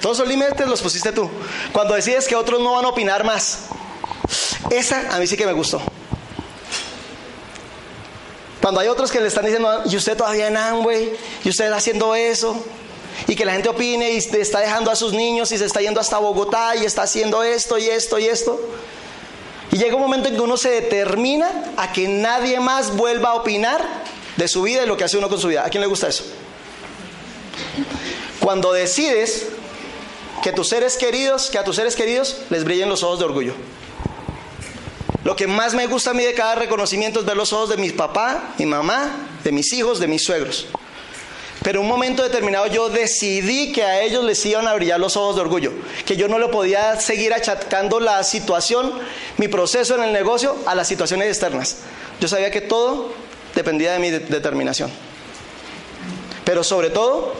[0.02, 1.30] Todos los límites los pusiste tú.
[1.72, 3.66] Cuando decides que otros no van a opinar más.
[4.70, 5.82] Esa a mí sí que me gustó.
[8.62, 12.14] Cuando hay otros que le están diciendo, y usted todavía en Amway, y usted haciendo
[12.14, 12.64] eso,
[13.28, 16.00] y que la gente opine y está dejando a sus niños y se está yendo
[16.00, 18.60] hasta Bogotá y está haciendo esto y esto y esto.
[19.72, 23.34] Y llega un momento en que uno se determina a que nadie más vuelva a
[23.36, 23.82] opinar
[24.36, 25.66] de su vida y lo que hace uno con su vida.
[25.66, 26.26] ¿A quién le gusta eso?
[28.40, 29.48] Cuando decides
[30.44, 33.54] que tus seres queridos, que a tus seres queridos les brillen los ojos de orgullo.
[35.24, 37.78] Lo que más me gusta a mí de cada reconocimiento es ver los ojos de
[37.78, 39.12] mi papá, mi mamá,
[39.44, 40.68] de mis hijos, de mis suegros.
[41.64, 45.16] Pero en un momento determinado yo decidí que a ellos les iban a brillar los
[45.16, 45.72] ojos de orgullo,
[46.06, 48.92] que yo no lo podía seguir achacando la situación,
[49.38, 51.78] mi proceso en el negocio a las situaciones externas.
[52.20, 53.14] Yo sabía que todo
[53.54, 54.90] dependía de mi determinación.
[56.44, 57.36] Pero sobre todo,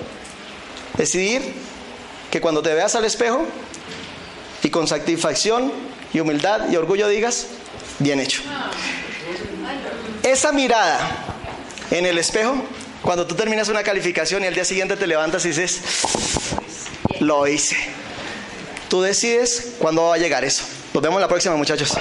[0.98, 1.42] decidir
[2.30, 3.46] que cuando te veas al espejo
[4.62, 5.72] y con satisfacción
[6.14, 7.48] y humildad y orgullo digas,
[7.98, 8.44] bien hecho.
[10.22, 11.00] Esa mirada
[11.90, 12.56] en el espejo
[13.02, 15.82] cuando tú terminas una calificación y al día siguiente te levantas y dices,
[17.20, 17.76] lo hice.
[18.90, 20.64] Tú decides cuándo va a llegar eso.
[20.94, 21.94] Nos vemos la próxima, muchachos.